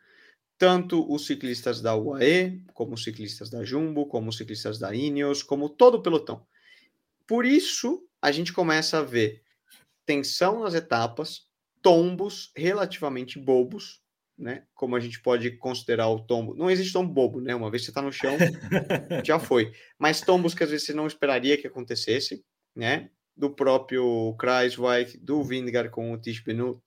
Tanto 0.58 1.08
os 1.08 1.24
ciclistas 1.24 1.80
da 1.80 1.94
UAE, 1.94 2.64
como 2.74 2.94
os 2.94 3.04
ciclistas 3.04 3.48
da 3.48 3.62
Jumbo, 3.62 4.06
como 4.06 4.28
os 4.28 4.36
ciclistas 4.36 4.76
da 4.76 4.92
Ineos, 4.92 5.40
como 5.40 5.68
todo 5.68 5.98
o 5.98 6.02
pelotão. 6.02 6.44
Por 7.28 7.46
isso, 7.46 8.04
a 8.20 8.32
gente 8.32 8.52
começa 8.52 8.98
a 8.98 9.04
ver 9.04 9.40
tensão 10.04 10.64
nas 10.64 10.74
etapas, 10.74 11.46
tombos 11.80 12.50
relativamente 12.56 13.38
bobos, 13.38 14.02
né? 14.36 14.66
Como 14.74 14.96
a 14.96 15.00
gente 15.00 15.22
pode 15.22 15.52
considerar 15.58 16.08
o 16.08 16.26
tombo. 16.26 16.56
Não 16.56 16.68
existe 16.68 16.92
tombo 16.92 17.12
bobo, 17.12 17.40
né? 17.40 17.54
Uma 17.54 17.70
vez 17.70 17.82
que 17.82 17.86
você 17.86 17.90
está 17.92 18.02
no 18.02 18.12
chão, 18.12 18.36
já 19.24 19.38
foi. 19.38 19.72
Mas 19.96 20.20
tombos 20.20 20.54
que 20.54 20.64
às 20.64 20.70
vezes 20.70 20.86
você 20.86 20.92
não 20.92 21.06
esperaria 21.06 21.56
que 21.56 21.68
acontecesse, 21.68 22.44
né? 22.74 23.08
Do 23.36 23.50
próprio 23.50 24.34
Kreiswijk, 24.38 25.18
do 25.18 25.42
Vindgar 25.42 25.90
com 25.90 26.12
o 26.12 26.18
Tischbenut, 26.18 26.80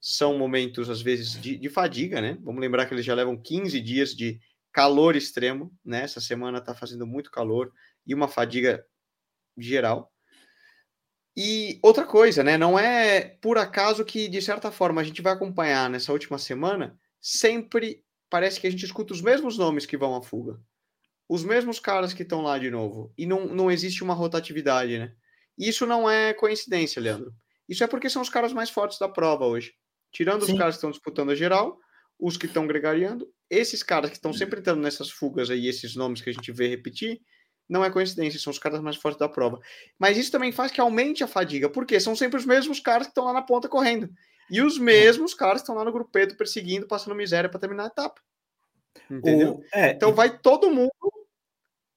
são 0.00 0.38
momentos, 0.38 0.88
às 0.88 1.00
vezes, 1.02 1.40
de, 1.40 1.56
de, 1.56 1.68
fadiga, 1.68 2.20
né? 2.20 2.38
Vamos 2.42 2.60
lembrar 2.60 2.86
que 2.86 2.94
eles 2.94 3.04
já 3.04 3.14
levam 3.14 3.36
15 3.36 3.80
dias 3.80 4.14
de 4.14 4.38
calor 4.72 5.16
extremo, 5.16 5.72
né? 5.84 6.02
Essa 6.02 6.20
semana 6.20 6.58
está 6.58 6.74
fazendo 6.74 7.06
muito 7.06 7.30
calor 7.30 7.72
e 8.06 8.14
uma 8.14 8.28
fadiga 8.28 8.84
geral. 9.56 10.12
E 11.36 11.78
outra 11.82 12.06
coisa, 12.06 12.44
né? 12.44 12.56
Não 12.56 12.78
é 12.78 13.36
por 13.40 13.58
acaso 13.58 14.04
que, 14.04 14.28
de 14.28 14.40
certa 14.40 14.70
forma, 14.70 15.00
a 15.00 15.04
gente 15.04 15.20
vai 15.20 15.32
acompanhar 15.32 15.90
nessa 15.90 16.12
última 16.12 16.38
semana, 16.38 16.98
sempre 17.20 18.04
parece 18.30 18.60
que 18.60 18.66
a 18.66 18.70
gente 18.70 18.84
escuta 18.84 19.12
os 19.12 19.20
mesmos 19.20 19.58
nomes 19.58 19.86
que 19.86 19.96
vão 19.96 20.14
à 20.14 20.22
fuga. 20.22 20.60
Os 21.28 21.44
mesmos 21.44 21.80
caras 21.80 22.12
que 22.12 22.22
estão 22.22 22.42
lá 22.42 22.58
de 22.58 22.70
novo. 22.70 23.12
E 23.18 23.26
não, 23.26 23.46
não 23.46 23.70
existe 23.70 24.04
uma 24.04 24.14
rotatividade, 24.14 24.98
né? 24.98 25.12
Isso 25.58 25.86
não 25.86 26.08
é 26.10 26.34
coincidência, 26.34 27.00
Leandro. 27.00 27.32
Isso 27.68 27.82
é 27.82 27.86
porque 27.86 28.10
são 28.10 28.22
os 28.22 28.28
caras 28.28 28.52
mais 28.52 28.70
fortes 28.70 28.98
da 28.98 29.08
prova 29.08 29.46
hoje. 29.46 29.74
Tirando 30.12 30.44
Sim. 30.44 30.52
os 30.52 30.58
caras 30.58 30.74
que 30.74 30.78
estão 30.78 30.90
disputando 30.90 31.30
a 31.30 31.34
geral, 31.34 31.78
os 32.18 32.36
que 32.36 32.46
estão 32.46 32.66
gregariando, 32.66 33.28
esses 33.50 33.82
caras 33.82 34.10
que 34.10 34.16
estão 34.16 34.32
sempre 34.32 34.60
entrando 34.60 34.80
nessas 34.80 35.10
fugas 35.10 35.50
aí, 35.50 35.66
esses 35.66 35.94
nomes 35.94 36.20
que 36.20 36.30
a 36.30 36.32
gente 36.32 36.52
vê 36.52 36.68
repetir, 36.68 37.20
não 37.68 37.84
é 37.84 37.90
coincidência, 37.90 38.38
são 38.38 38.50
os 38.50 38.58
caras 38.58 38.80
mais 38.80 38.96
fortes 38.96 39.18
da 39.18 39.28
prova. 39.28 39.58
Mas 39.98 40.16
isso 40.16 40.30
também 40.30 40.52
faz 40.52 40.70
que 40.70 40.80
aumente 40.80 41.24
a 41.24 41.26
fadiga, 41.26 41.68
porque 41.68 41.98
são 41.98 42.14
sempre 42.14 42.38
os 42.38 42.46
mesmos 42.46 42.80
caras 42.80 43.06
que 43.06 43.10
estão 43.10 43.24
lá 43.24 43.32
na 43.32 43.42
ponta 43.42 43.68
correndo. 43.68 44.08
E 44.48 44.62
os 44.62 44.78
mesmos 44.78 45.34
caras 45.34 45.62
estão 45.62 45.74
lá 45.74 45.84
no 45.84 45.92
grupeto 45.92 46.36
perseguindo, 46.36 46.86
passando 46.86 47.16
miséria 47.16 47.50
para 47.50 47.58
terminar 47.58 47.84
a 47.84 47.88
etapa. 47.88 48.20
Entendeu? 49.10 49.54
O, 49.54 49.64
é, 49.74 49.90
então 49.90 50.14
vai 50.14 50.38
todo 50.38 50.70
mundo 50.70 50.92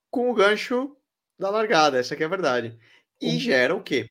com 0.10 0.30
o 0.30 0.34
gancho 0.34 0.96
da 1.38 1.50
largada, 1.50 2.00
essa 2.00 2.16
é 2.16 2.24
a 2.24 2.28
verdade. 2.28 2.78
E 3.22 3.34
uhum. 3.34 3.40
gera 3.40 3.76
o 3.76 3.84
quê? 3.84 4.10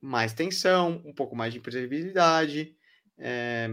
Mais 0.00 0.32
tensão, 0.32 1.00
um 1.04 1.14
pouco 1.14 1.34
mais 1.34 1.52
de 1.52 1.58
imprevisibilidade, 1.58 2.76
é... 3.18 3.68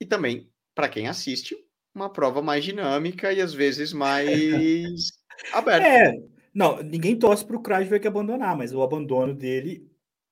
e 0.00 0.04
também, 0.04 0.50
para 0.74 0.88
quem 0.88 1.08
assiste, 1.08 1.56
uma 1.94 2.10
prova 2.10 2.42
mais 2.42 2.64
dinâmica 2.64 3.32
e 3.32 3.40
às 3.40 3.52
vezes 3.52 3.92
mais 3.92 5.12
aberta. 5.52 5.86
É, 5.86 6.12
não, 6.54 6.82
ninguém 6.82 7.18
torce 7.18 7.44
para 7.44 7.56
o 7.56 7.62
Krajvek 7.62 8.06
abandonar, 8.06 8.56
mas 8.56 8.72
o 8.72 8.82
abandono 8.82 9.34
dele 9.34 9.88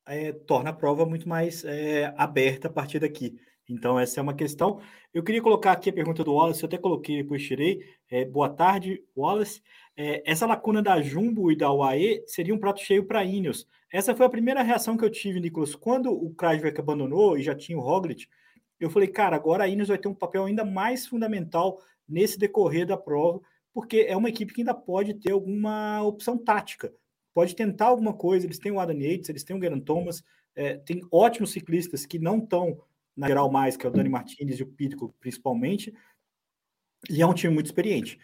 é, 0.07 0.33
torna 0.33 0.71
a 0.71 0.73
prova 0.73 1.05
muito 1.05 1.29
mais 1.29 1.65
é, 1.65 2.13
aberta 2.17 2.69
a 2.69 2.71
partir 2.71 2.99
daqui. 2.99 3.39
Então, 3.69 4.01
essa 4.01 4.19
é 4.19 4.23
uma 4.23 4.35
questão. 4.35 4.81
Eu 5.13 5.23
queria 5.23 5.43
colocar 5.43 5.73
aqui 5.73 5.91
a 5.91 5.93
pergunta 5.93 6.25
do 6.25 6.33
Wallace, 6.33 6.63
eu 6.63 6.67
até 6.67 6.79
coloquei, 6.79 7.23
depois 7.23 7.43
tirei. 7.43 7.81
É, 8.11 8.25
boa 8.25 8.49
tarde, 8.49 9.03
Wallace. 9.15 9.63
É, 10.01 10.23
essa 10.25 10.47
lacuna 10.47 10.81
da 10.81 11.03
Jumbo 11.03 11.51
e 11.51 11.57
da 11.57 11.73
UAE 11.73 12.23
seria 12.25 12.55
um 12.55 12.59
prato 12.59 12.79
cheio 12.81 13.05
para 13.05 13.25
Ineos. 13.25 13.67
Essa 13.93 14.15
foi 14.15 14.27
a 14.27 14.31
primeira 14.31 14.63
reação 14.63 14.97
que 14.97 15.05
eu 15.05 15.11
tive, 15.11 15.41
Nicolas. 15.41 15.75
Quando 15.75 16.13
o 16.13 16.33
Krajvek 16.35 16.79
abandonou 16.79 17.37
e 17.37 17.43
já 17.43 17.53
tinha 17.53 17.77
o 17.77 17.81
Roglic, 17.81 18.29
eu 18.79 18.89
falei, 18.91 19.09
cara, 19.09 19.35
agora 19.35 19.65
a 19.65 19.69
Ineos 19.69 19.89
vai 19.89 19.99
ter 19.99 20.07
um 20.07 20.15
papel 20.15 20.45
ainda 20.45 20.65
mais 20.65 21.05
fundamental 21.05 21.83
nesse 22.09 22.39
decorrer 22.39 22.87
da 22.87 22.97
prova, 22.97 23.41
porque 23.75 24.07
é 24.09 24.17
uma 24.17 24.29
equipe 24.29 24.55
que 24.55 24.61
ainda 24.61 24.73
pode 24.73 25.15
ter 25.15 25.33
alguma 25.33 26.01
opção 26.05 26.39
tática, 26.39 26.95
pode 27.35 27.57
tentar 27.57 27.87
alguma 27.87 28.15
coisa. 28.15 28.47
Eles 28.47 28.61
têm 28.61 28.71
o 28.71 28.79
Adam 28.79 29.01
Yates, 29.01 29.29
eles 29.29 29.43
têm 29.43 29.57
o 29.57 29.61
Geraint 29.61 29.83
Thomas, 29.83 30.23
é, 30.55 30.77
tem 30.77 31.01
ótimos 31.11 31.51
ciclistas 31.51 32.07
que 32.07 32.21
não 32.21 32.39
estão 32.39 32.81
na 33.17 33.27
geral 33.27 33.51
mais, 33.51 33.77
que 33.77 33.85
é 33.85 33.89
o 33.89 33.93
Dani 33.93 34.09
Martinez 34.09 34.61
e 34.61 34.63
o 34.63 34.67
Pitco, 34.69 35.13
principalmente, 35.19 35.93
e 37.11 37.21
é 37.21 37.27
um 37.27 37.35
time 37.35 37.53
muito 37.53 37.67
experiente. 37.67 38.17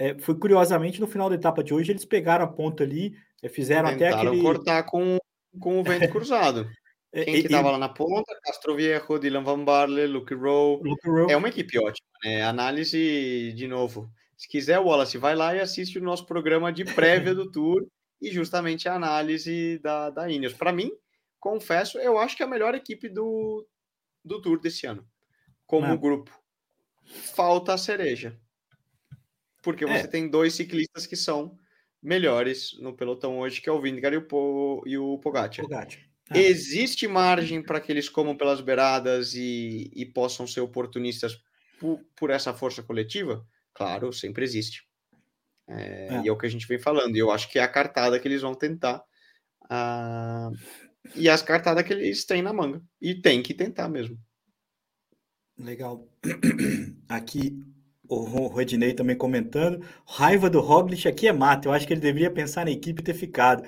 É, 0.00 0.18
foi 0.18 0.34
curiosamente 0.34 0.98
no 0.98 1.06
final 1.06 1.28
da 1.28 1.34
etapa 1.34 1.62
de 1.62 1.74
hoje 1.74 1.92
eles 1.92 2.06
pegaram 2.06 2.42
a 2.42 2.48
ponta 2.48 2.82
ali, 2.82 3.14
é, 3.42 3.50
fizeram 3.50 3.90
Tentaram 3.90 4.16
até 4.16 4.28
aquele. 4.28 4.42
cortar 4.42 4.82
com, 4.84 5.18
com 5.60 5.78
o 5.78 5.84
vento 5.84 6.08
cruzado. 6.10 6.66
É, 7.12 7.26
Quem 7.26 7.34
que 7.34 7.40
estava 7.40 7.70
lá 7.70 7.76
na 7.76 7.88
ponta? 7.90 8.34
Castroviejo, 8.42 9.18
Dylan 9.18 9.42
Van 9.42 9.62
Barle, 9.62 10.06
Luke 10.06 10.32
Rowe. 10.32 10.80
Luke 10.82 11.06
Rowe. 11.06 11.30
É 11.30 11.36
uma 11.36 11.50
equipe 11.50 11.78
ótima, 11.78 12.08
né? 12.24 12.42
Análise, 12.42 13.52
de 13.54 13.68
novo. 13.68 14.10
Se 14.38 14.48
quiser, 14.48 14.78
Wallace, 14.78 15.18
vai 15.18 15.36
lá 15.36 15.54
e 15.54 15.60
assiste 15.60 15.98
o 15.98 16.02
nosso 16.02 16.24
programa 16.24 16.72
de 16.72 16.82
prévia 16.82 17.34
do 17.34 17.50
Tour 17.52 17.86
e 18.22 18.30
justamente 18.30 18.88
a 18.88 18.94
análise 18.94 19.78
da, 19.80 20.08
da 20.08 20.30
Ineos. 20.30 20.54
Para 20.54 20.72
mim, 20.72 20.90
confesso, 21.38 21.98
eu 21.98 22.16
acho 22.16 22.34
que 22.34 22.42
é 22.42 22.46
a 22.46 22.48
melhor 22.48 22.74
equipe 22.74 23.06
do, 23.06 23.66
do 24.24 24.40
Tour 24.40 24.58
desse 24.58 24.86
ano, 24.86 25.06
como 25.66 25.88
Não. 25.88 25.98
grupo. 25.98 26.30
Falta 27.04 27.74
a 27.74 27.78
cereja 27.78 28.40
porque 29.62 29.84
você 29.84 30.04
é. 30.04 30.06
tem 30.06 30.28
dois 30.28 30.54
ciclistas 30.54 31.06
que 31.06 31.16
são 31.16 31.58
melhores 32.02 32.78
no 32.80 32.94
pelotão 32.94 33.38
hoje, 33.38 33.60
que 33.60 33.68
é 33.68 33.72
o 33.72 33.80
Vingegaard 33.80 34.14
e 34.14 34.18
o, 34.18 34.26
po, 34.26 34.82
e 34.86 34.96
o 34.96 35.18
Pogacar. 35.18 35.64
Pogacar. 35.64 35.98
Ah. 36.30 36.38
Existe 36.38 37.06
margem 37.08 37.62
para 37.62 37.80
que 37.80 37.90
eles 37.90 38.08
comam 38.08 38.36
pelas 38.36 38.60
beiradas 38.60 39.34
e, 39.34 39.90
e 39.94 40.06
possam 40.06 40.46
ser 40.46 40.60
oportunistas 40.60 41.38
por, 41.78 42.00
por, 42.16 42.30
essa 42.30 42.54
força 42.54 42.82
coletiva? 42.82 43.44
Claro, 43.74 44.12
sempre 44.12 44.44
existe. 44.44 44.86
É, 45.68 46.08
é. 46.10 46.22
E 46.24 46.28
é 46.28 46.32
o 46.32 46.38
que 46.38 46.46
a 46.46 46.50
gente 46.50 46.66
vem 46.66 46.78
falando. 46.78 47.16
E 47.16 47.18
eu 47.18 47.30
acho 47.30 47.50
que 47.50 47.58
é 47.58 47.62
a 47.62 47.68
cartada 47.68 48.18
que 48.18 48.28
eles 48.28 48.42
vão 48.42 48.54
tentar. 48.54 49.02
Uh, 49.64 50.54
e 51.16 51.28
as 51.28 51.42
cartadas 51.42 51.84
que 51.84 51.92
eles 51.92 52.24
têm 52.24 52.42
na 52.42 52.52
manga. 52.52 52.82
E 53.00 53.14
tem 53.14 53.42
que 53.42 53.52
tentar 53.52 53.88
mesmo. 53.88 54.16
Legal. 55.58 56.08
Aqui 57.08 57.60
o 58.16 58.46
Rodinei 58.48 58.92
também 58.92 59.16
comentando. 59.16 59.84
Raiva 60.06 60.50
do 60.50 60.60
Roglic 60.60 61.06
aqui 61.06 61.28
é 61.28 61.32
mata. 61.32 61.68
Eu 61.68 61.72
acho 61.72 61.86
que 61.86 61.92
ele 61.92 62.00
deveria 62.00 62.30
pensar 62.30 62.64
na 62.64 62.70
equipe 62.70 63.00
e 63.00 63.04
ter 63.04 63.14
ficado. 63.14 63.62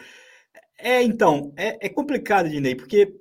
É, 0.78 1.02
então, 1.02 1.52
é, 1.56 1.86
é 1.86 1.88
complicado, 1.88 2.48
Dinei, 2.48 2.74
porque 2.74 3.14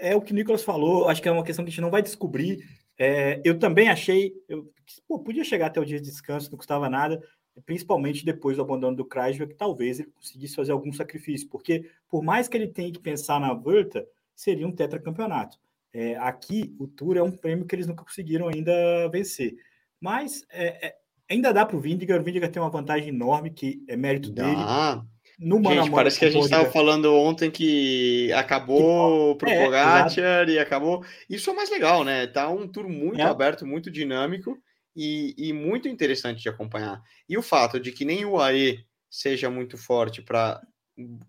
é 0.00 0.16
o 0.16 0.20
que 0.20 0.32
o 0.32 0.34
Nicolas 0.34 0.64
falou. 0.64 1.08
Acho 1.08 1.22
que 1.22 1.28
é 1.28 1.32
uma 1.32 1.44
questão 1.44 1.64
que 1.64 1.68
a 1.68 1.72
gente 1.72 1.80
não 1.80 1.90
vai 1.90 2.02
descobrir. 2.02 2.58
É, 2.98 3.40
eu 3.44 3.58
também 3.58 3.88
achei. 3.88 4.32
Eu, 4.48 4.68
pô, 5.06 5.20
podia 5.20 5.44
chegar 5.44 5.66
até 5.66 5.80
o 5.80 5.84
dia 5.84 6.00
de 6.00 6.10
descanso, 6.10 6.50
não 6.50 6.58
custava 6.58 6.90
nada, 6.90 7.22
principalmente 7.64 8.24
depois 8.24 8.56
do 8.56 8.62
abandono 8.62 8.96
do 8.96 9.04
Kreisberg, 9.04 9.52
que 9.52 9.58
talvez 9.58 10.00
ele 10.00 10.10
conseguisse 10.10 10.56
fazer 10.56 10.72
algum 10.72 10.92
sacrifício, 10.92 11.48
porque 11.48 11.88
por 12.08 12.22
mais 12.22 12.48
que 12.48 12.56
ele 12.56 12.68
tenha 12.68 12.92
que 12.92 12.98
pensar 12.98 13.40
na 13.40 13.54
volta, 13.54 14.04
seria 14.34 14.66
um 14.66 14.72
tetracampeonato. 14.72 15.56
É, 15.92 16.16
aqui, 16.16 16.74
o 16.78 16.86
Tour 16.86 17.16
é 17.16 17.22
um 17.22 17.30
prêmio 17.30 17.64
que 17.64 17.74
eles 17.74 17.86
nunca 17.86 18.04
conseguiram 18.04 18.48
ainda 18.48 19.08
vencer. 19.08 19.54
Mas 20.00 20.44
é, 20.50 20.86
é, 20.86 20.96
ainda 21.30 21.52
dá 21.52 21.64
para 21.64 21.76
o 21.76 21.80
Vindiger. 21.80 22.20
O 22.20 22.24
Vindiger 22.24 22.50
tem 22.50 22.62
uma 22.62 22.70
vantagem 22.70 23.08
enorme, 23.08 23.50
que 23.50 23.82
é 23.88 23.96
mérito 23.96 24.30
dá. 24.30 24.44
dele. 24.44 25.08
No 25.38 25.62
gente, 25.62 25.90
parece 25.92 26.18
que 26.18 26.24
a 26.24 26.30
gente 26.30 26.44
estava 26.44 26.68
falando 26.68 27.14
ontem 27.14 27.48
que 27.48 28.32
acabou 28.32 29.36
para 29.36 29.48
o 29.48 29.52
é, 29.52 29.64
Pogacar 29.64 30.48
e 30.48 30.58
acabou. 30.58 31.04
Isso 31.30 31.48
é 31.50 31.54
mais 31.54 31.70
legal, 31.70 32.02
né? 32.02 32.26
Tá 32.26 32.48
um 32.48 32.66
tour 32.66 32.88
muito 32.88 33.20
é. 33.20 33.24
aberto, 33.24 33.64
muito 33.64 33.88
dinâmico 33.88 34.58
e, 34.96 35.36
e, 35.38 35.52
muito 35.52 35.86
interessante 35.86 36.42
de 36.42 36.48
acompanhar. 36.48 37.00
E 37.28 37.38
o 37.38 37.42
fato 37.42 37.78
de 37.78 37.92
que 37.92 38.04
nem 38.04 38.24
o 38.24 38.40
AE 38.40 38.84
seja 39.08 39.48
muito 39.48 39.78
forte 39.78 40.20
para 40.20 40.60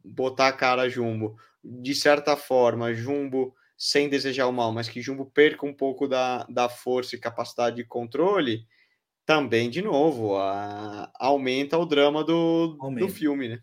botar 0.03 0.47
a 0.47 0.53
cara 0.53 0.89
Jumbo, 0.89 1.35
de 1.63 1.93
certa 1.93 2.35
forma, 2.35 2.93
Jumbo 2.95 3.53
sem 3.79 4.09
desejar 4.09 4.45
o 4.47 4.51
mal, 4.51 4.73
mas 4.73 4.89
que 4.89 5.01
Jumbo 5.01 5.25
perca 5.25 5.65
um 5.65 5.73
pouco 5.73 6.05
da, 6.05 6.43
da 6.49 6.67
força 6.67 7.15
e 7.15 7.19
capacidade 7.19 7.77
de 7.77 7.85
controle, 7.85 8.67
também, 9.25 9.69
de 9.69 9.81
novo, 9.81 10.35
a, 10.35 11.09
aumenta 11.17 11.77
o 11.77 11.85
drama 11.85 12.21
do, 12.21 12.77
do 12.99 13.07
filme, 13.07 13.47
né? 13.47 13.59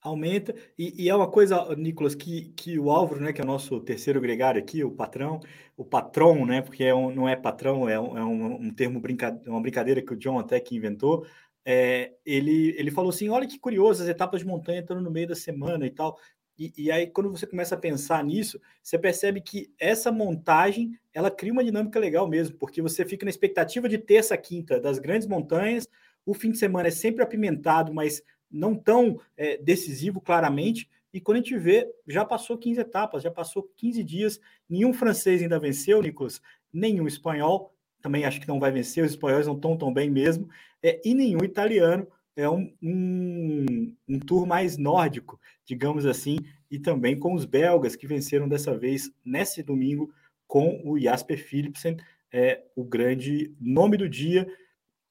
Aumenta, 0.00 0.54
e, 0.78 1.04
e, 1.04 1.08
é 1.08 1.14
uma 1.14 1.30
coisa, 1.30 1.74
Nicolas, 1.76 2.14
que, 2.14 2.52
que 2.56 2.78
o 2.78 2.90
Álvaro, 2.90 3.20
né, 3.20 3.32
que 3.32 3.40
é 3.40 3.44
o 3.44 3.46
nosso 3.46 3.80
terceiro 3.80 4.20
gregário 4.20 4.60
aqui, 4.60 4.84
o 4.84 4.90
patrão, 4.90 5.40
o 5.76 5.84
patrão, 5.84 6.44
né, 6.44 6.60
porque 6.60 6.84
é 6.84 6.94
um, 6.94 7.12
não 7.12 7.28
é 7.28 7.34
patrão, 7.34 7.88
é 7.88 7.98
um, 7.98 8.18
é 8.18 8.24
um, 8.24 8.66
um 8.66 8.74
termo, 8.74 9.00
brinca, 9.00 9.40
uma 9.46 9.60
brincadeira 9.60 10.02
que 10.02 10.12
o 10.12 10.16
John 10.16 10.38
até 10.38 10.58
que 10.60 10.76
inventou, 10.76 11.24
é, 11.64 12.12
ele, 12.26 12.74
ele 12.76 12.90
falou 12.90 13.10
assim, 13.10 13.28
olha 13.28 13.46
que 13.46 13.58
curioso, 13.58 14.02
as 14.02 14.08
etapas 14.08 14.40
de 14.40 14.46
montanha 14.46 14.80
estão 14.80 15.00
no 15.00 15.10
meio 15.10 15.28
da 15.28 15.36
semana 15.36 15.86
e 15.86 15.90
tal, 15.90 16.18
e, 16.58 16.72
e, 16.76 16.90
aí, 16.90 17.06
quando 17.06 17.30
você 17.30 17.46
começa 17.46 17.74
a 17.74 17.78
pensar 17.78 18.22
nisso, 18.22 18.60
você 18.82 18.98
percebe 18.98 19.40
que 19.40 19.72
essa 19.78 20.12
montagem 20.12 20.98
ela 21.12 21.30
cria 21.30 21.52
uma 21.52 21.64
dinâmica 21.64 21.98
legal 21.98 22.28
mesmo, 22.28 22.56
porque 22.56 22.82
você 22.82 23.04
fica 23.04 23.24
na 23.24 23.30
expectativa 23.30 23.88
de 23.88 23.98
terça, 23.98 24.36
quinta 24.36 24.78
das 24.80 24.98
grandes 24.98 25.26
montanhas. 25.26 25.88
O 26.24 26.34
fim 26.34 26.50
de 26.50 26.58
semana 26.58 26.88
é 26.88 26.90
sempre 26.90 27.22
apimentado, 27.22 27.92
mas 27.92 28.22
não 28.50 28.74
tão 28.74 29.18
é, 29.36 29.56
decisivo, 29.56 30.20
claramente. 30.20 30.88
E 31.12 31.20
quando 31.20 31.36
a 31.36 31.40
gente 31.40 31.56
vê, 31.58 31.90
já 32.06 32.24
passou 32.24 32.56
15 32.56 32.80
etapas, 32.80 33.22
já 33.22 33.30
passou 33.30 33.70
15 33.76 34.04
dias. 34.04 34.40
Nenhum 34.68 34.92
francês 34.92 35.42
ainda 35.42 35.58
venceu, 35.58 36.02
Nicolas, 36.02 36.40
nenhum 36.72 37.06
espanhol. 37.06 37.74
Também 38.00 38.24
acho 38.24 38.40
que 38.40 38.48
não 38.48 38.60
vai 38.60 38.70
vencer, 38.70 39.04
os 39.04 39.12
espanhóis 39.12 39.46
não 39.46 39.54
estão 39.54 39.76
tão 39.76 39.92
bem 39.92 40.10
mesmo. 40.10 40.48
É, 40.82 41.00
e 41.04 41.14
nenhum 41.14 41.44
italiano 41.44 42.06
é 42.36 42.48
um, 42.48 42.72
um, 42.82 43.96
um 44.08 44.18
tour 44.18 44.46
mais 44.46 44.76
nórdico, 44.76 45.38
digamos 45.64 46.06
assim, 46.06 46.38
e 46.70 46.78
também 46.78 47.18
com 47.18 47.34
os 47.34 47.44
belgas 47.44 47.94
que 47.94 48.06
venceram 48.06 48.48
dessa 48.48 48.76
vez 48.76 49.10
nesse 49.24 49.62
domingo 49.62 50.12
com 50.46 50.82
o 50.84 50.98
Jasper 50.98 51.38
Philipsen, 51.38 51.96
é, 52.32 52.62
o 52.74 52.84
grande 52.84 53.54
nome 53.60 53.96
do 53.96 54.08
dia. 54.08 54.46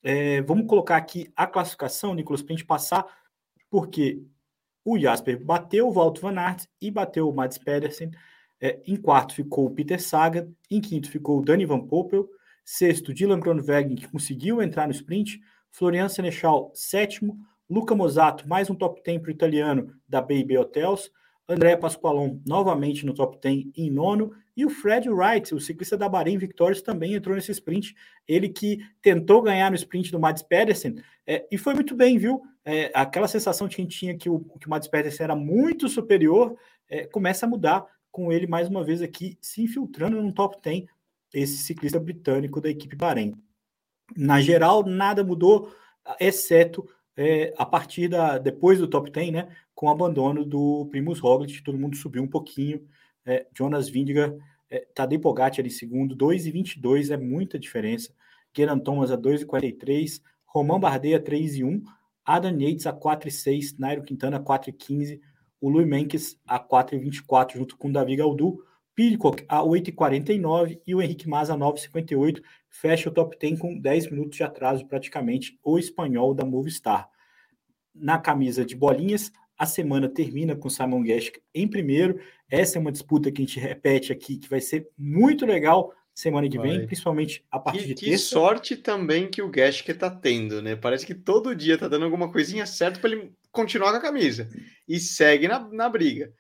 É, 0.04 0.42
vamos 0.42 0.68
colocar 0.68 0.98
aqui 0.98 1.32
a 1.36 1.46
classificação, 1.46 2.14
Nicolas, 2.14 2.42
para 2.42 2.54
a 2.54 2.58
gente 2.58 2.66
passar, 2.66 3.06
porque 3.70 4.24
o 4.84 4.98
Jasper 4.98 5.44
bateu 5.44 5.88
o 5.88 5.92
Walt 5.92 6.20
Van 6.20 6.38
Aert 6.40 6.66
e 6.82 6.90
bateu 6.90 7.30
o 7.30 7.34
Mads 7.34 7.58
Pedersen. 7.58 8.12
É, 8.60 8.80
em 8.86 8.96
quarto 8.96 9.34
ficou 9.34 9.66
o 9.66 9.72
Peter 9.72 10.02
Sagan, 10.02 10.52
em 10.70 10.82
quinto 10.82 11.10
ficou 11.10 11.40
o 11.40 11.44
Dani 11.44 11.66
Van 11.66 11.80
Poppel, 11.88 12.28
sexto 12.64 13.14
Dylan 13.14 13.40
Groenewegen, 13.40 13.96
que 13.96 14.08
conseguiu 14.08 14.62
entrar 14.62 14.88
no 14.88 14.94
sprint, 14.94 15.40
Florian 15.72 16.10
Senechal, 16.10 16.72
sétimo, 16.76 17.40
Luca 17.70 17.96
Mosato, 17.96 18.48
mais 18.48 18.70
um 18.70 18.76
top 18.76 19.02
10 19.04 19.22
para 19.22 19.30
o 19.30 19.32
italiano 19.32 19.96
da 20.08 20.20
Baby 20.20 20.58
Hotels, 20.58 21.10
André 21.48 21.76
Pasqualon 21.78 22.40
novamente 22.46 23.06
no 23.06 23.14
top 23.14 23.40
10 23.42 23.68
em 23.76 23.90
nono, 23.90 24.34
e 24.56 24.66
o 24.66 24.70
Fred 24.70 25.10
Wright, 25.10 25.56
o 25.56 25.60
ciclista 25.60 25.98
da 25.98 26.10
Bahrein 26.10 26.38
Victorious, 26.38 26.82
também 26.82 27.14
entrou 27.14 27.36
nesse 27.36 27.52
sprint. 27.52 27.96
Ele 28.28 28.50
que 28.50 28.80
tentou 29.02 29.42
ganhar 29.42 29.70
no 29.70 29.76
sprint 29.76 30.12
do 30.12 30.20
Mads 30.20 30.44
Pedersen 30.44 31.02
é, 31.26 31.48
e 31.50 31.58
foi 31.58 31.74
muito 31.74 31.96
bem, 31.96 32.18
viu? 32.18 32.42
É, 32.64 32.92
aquela 32.94 33.28
sensação 33.28 33.68
que 33.68 33.76
a 33.76 33.84
gente 33.84 33.98
tinha 33.98 34.16
que 34.16 34.30
o, 34.30 34.40
que 34.60 34.68
o 34.68 34.70
Mads 34.70 34.88
Pedersen 34.88 35.24
era 35.24 35.36
muito 35.36 35.88
superior 35.88 36.56
é, 36.88 37.06
começa 37.08 37.46
a 37.46 37.50
mudar 37.50 37.86
com 38.12 38.32
ele 38.32 38.46
mais 38.46 38.68
uma 38.68 38.84
vez 38.84 39.02
aqui 39.02 39.38
se 39.42 39.64
infiltrando 39.64 40.22
no 40.22 40.34
top 40.34 40.58
10, 40.62 40.86
esse 41.34 41.58
ciclista 41.58 42.00
britânico 42.00 42.60
da 42.60 42.70
equipe 42.70 42.96
Bahrein. 42.96 43.34
Na 44.16 44.42
geral, 44.42 44.84
nada 44.86 45.24
mudou, 45.24 45.72
exceto 46.20 46.88
é, 47.16 47.54
a 47.58 47.66
partir 47.66 48.08
da 48.08 48.38
depois 48.38 48.80
do 48.80 48.88
top 48.88 49.12
10, 49.12 49.32
né, 49.32 49.56
com 49.76 49.88
o 49.88 49.90
abandono 49.90 50.46
do 50.46 50.88
Primus 50.90 51.20
Roglic, 51.20 51.62
todo 51.64 51.78
mundo 51.78 51.96
subiu 51.96 52.24
um 52.24 52.28
pouquinho. 52.28 52.86
É, 53.26 53.46
Jonas 53.56 53.90
Vingegaard, 53.90 54.38
é, 54.70 54.88
Tadej 54.96 55.20
Pogacar 55.20 55.66
em 55.66 55.70
segundo, 55.70 56.16
2,22 56.16 57.12
é 57.12 57.18
muita 57.18 57.60
diferença. 57.60 58.14
Geran 58.56 58.80
Thomas 58.80 59.12
a 59.12 59.18
2,43, 59.18 60.22
Roman 60.46 60.80
Bardet 60.80 61.14
a 61.14 61.20
3,1, 61.20 61.84
Adam 62.26 62.60
Yates 62.60 62.88
a 62.88 62.94
4,6, 62.94 63.76
Nairo 63.78 64.04
Quintana 64.04 64.38
a 64.38 64.40
4,15, 64.40 65.20
o 65.60 65.70
Louis 65.70 65.88
Menkes 65.88 66.40
a 66.48 66.60
4,24 66.60 67.54
junto 67.54 67.78
com 67.78 67.90
o 67.90 67.92
Davi 67.92 68.16
Gaudu, 68.16 68.64
Pidcock 68.96 69.46
a 69.48 69.62
8,49 69.62 70.80
e 70.86 70.94
o 70.94 71.02
Henrique 71.02 71.30
Mas 71.30 71.50
a 71.50 71.58
9,58. 71.58 72.42
Fecha 72.72 73.10
o 73.10 73.12
top 73.12 73.38
10 73.38 73.60
com 73.60 73.78
10 73.78 74.10
minutos 74.10 74.38
de 74.38 74.44
atraso, 74.44 74.88
praticamente, 74.88 75.60
o 75.62 75.78
espanhol 75.78 76.34
da 76.34 76.46
Movistar. 76.46 77.10
Na 77.94 78.18
camisa 78.18 78.66
de 78.66 78.76
bolinhas, 78.76 79.32
a 79.58 79.66
semana 79.66 80.08
termina 80.08 80.56
com 80.56 80.70
Simon 80.70 81.06
Geschke 81.06 81.44
em 81.54 81.68
primeiro. 81.68 82.20
Essa 82.50 82.78
é 82.78 82.82
uma 82.82 82.92
disputa 82.92 83.30
que 83.30 83.42
a 83.42 83.46
gente 83.46 83.60
repete 83.60 84.12
aqui, 84.12 84.38
que 84.38 84.50
vai 84.50 84.62
ser 84.62 84.90
muito 84.98 85.46
legal 85.46 85.94
semana 86.14 86.48
que 86.50 86.58
vem, 86.58 86.86
principalmente 86.86 87.44
a 87.52 87.60
partir 87.60 87.82
que, 87.82 87.88
de 87.88 87.96
terça. 87.96 88.12
Que 88.12 88.18
sorte 88.18 88.76
também 88.78 89.30
que 89.30 89.42
o 89.42 89.52
Geschke 89.54 89.94
tá 89.94 90.10
tendo, 90.10 90.62
né? 90.62 90.76
Parece 90.76 91.06
que 91.06 91.14
todo 91.14 91.56
dia 91.56 91.78
tá 91.78 91.88
dando 91.88 92.06
alguma 92.06 92.32
coisinha 92.32 92.66
certa 92.66 93.00
para 93.00 93.12
ele 93.12 93.34
continuar 93.52 93.92
com 93.92 93.98
a 93.98 94.02
camisa. 94.02 94.50
E 94.88 94.98
segue 94.98 95.48
na, 95.48 95.60
na 95.70 95.90
briga. 95.90 96.34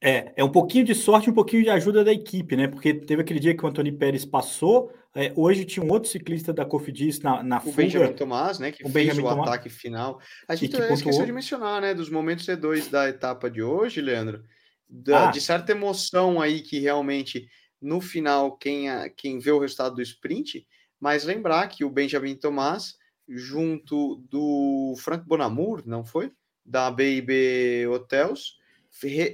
É, 0.00 0.32
é 0.36 0.44
um 0.44 0.50
pouquinho 0.50 0.84
de 0.84 0.94
sorte, 0.94 1.28
um 1.28 1.34
pouquinho 1.34 1.64
de 1.64 1.70
ajuda 1.70 2.04
da 2.04 2.12
equipe, 2.12 2.54
né? 2.54 2.68
Porque 2.68 2.94
teve 2.94 3.22
aquele 3.22 3.40
dia 3.40 3.56
que 3.56 3.64
o 3.64 3.68
Antônio 3.68 3.96
Pérez 3.96 4.24
passou, 4.24 4.92
é, 5.14 5.32
hoje 5.34 5.64
tinha 5.64 5.84
um 5.84 5.90
outro 5.90 6.08
ciclista 6.08 6.52
da 6.52 6.64
Cofidis 6.64 7.20
na, 7.20 7.42
na 7.42 7.58
o 7.58 7.60
fuga. 7.60 7.72
O 7.72 7.76
Benjamin 7.76 8.12
Tomás, 8.12 8.58
né? 8.60 8.70
Que 8.70 8.84
o 8.84 8.88
fez 8.88 9.08
Benjamin 9.08 9.26
o 9.26 9.30
Tomás, 9.30 9.48
ataque 9.48 9.68
final. 9.68 10.20
A 10.46 10.54
gente 10.54 10.76
que 10.76 10.92
esqueceu 10.92 11.26
de 11.26 11.32
mencionar, 11.32 11.82
né? 11.82 11.94
Dos 11.94 12.08
momentos 12.08 12.46
C2 12.46 12.88
da 12.88 13.08
etapa 13.08 13.50
de 13.50 13.60
hoje, 13.60 14.00
Leandro. 14.00 14.44
Da, 14.88 15.28
ah. 15.28 15.30
De 15.32 15.40
certa 15.40 15.72
emoção 15.72 16.40
aí 16.40 16.60
que 16.60 16.78
realmente 16.78 17.48
no 17.80 18.00
final 18.00 18.56
quem, 18.56 18.86
quem 19.16 19.38
vê 19.38 19.50
o 19.50 19.58
resultado 19.58 19.96
do 19.96 20.02
sprint, 20.02 20.64
mas 21.00 21.24
lembrar 21.24 21.66
que 21.68 21.84
o 21.84 21.90
Benjamin 21.90 22.36
Tomás, 22.36 22.94
junto 23.28 24.16
do 24.30 24.94
Frank 24.98 25.26
Bonamour, 25.26 25.82
não 25.84 26.04
foi? 26.04 26.32
Da 26.64 26.90
Baby 26.90 27.86
Hotels, 27.88 28.57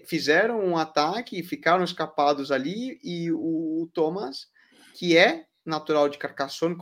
fizeram 0.06 0.64
um 0.64 0.76
ataque 0.76 1.38
e 1.38 1.42
ficaram 1.42 1.84
escapados 1.84 2.52
ali, 2.52 2.98
e 3.02 3.30
o 3.32 3.88
Thomas, 3.92 4.48
que 4.94 5.16
é 5.16 5.46
natural 5.64 6.08
de 6.08 6.18
Carcassonne, 6.18 6.76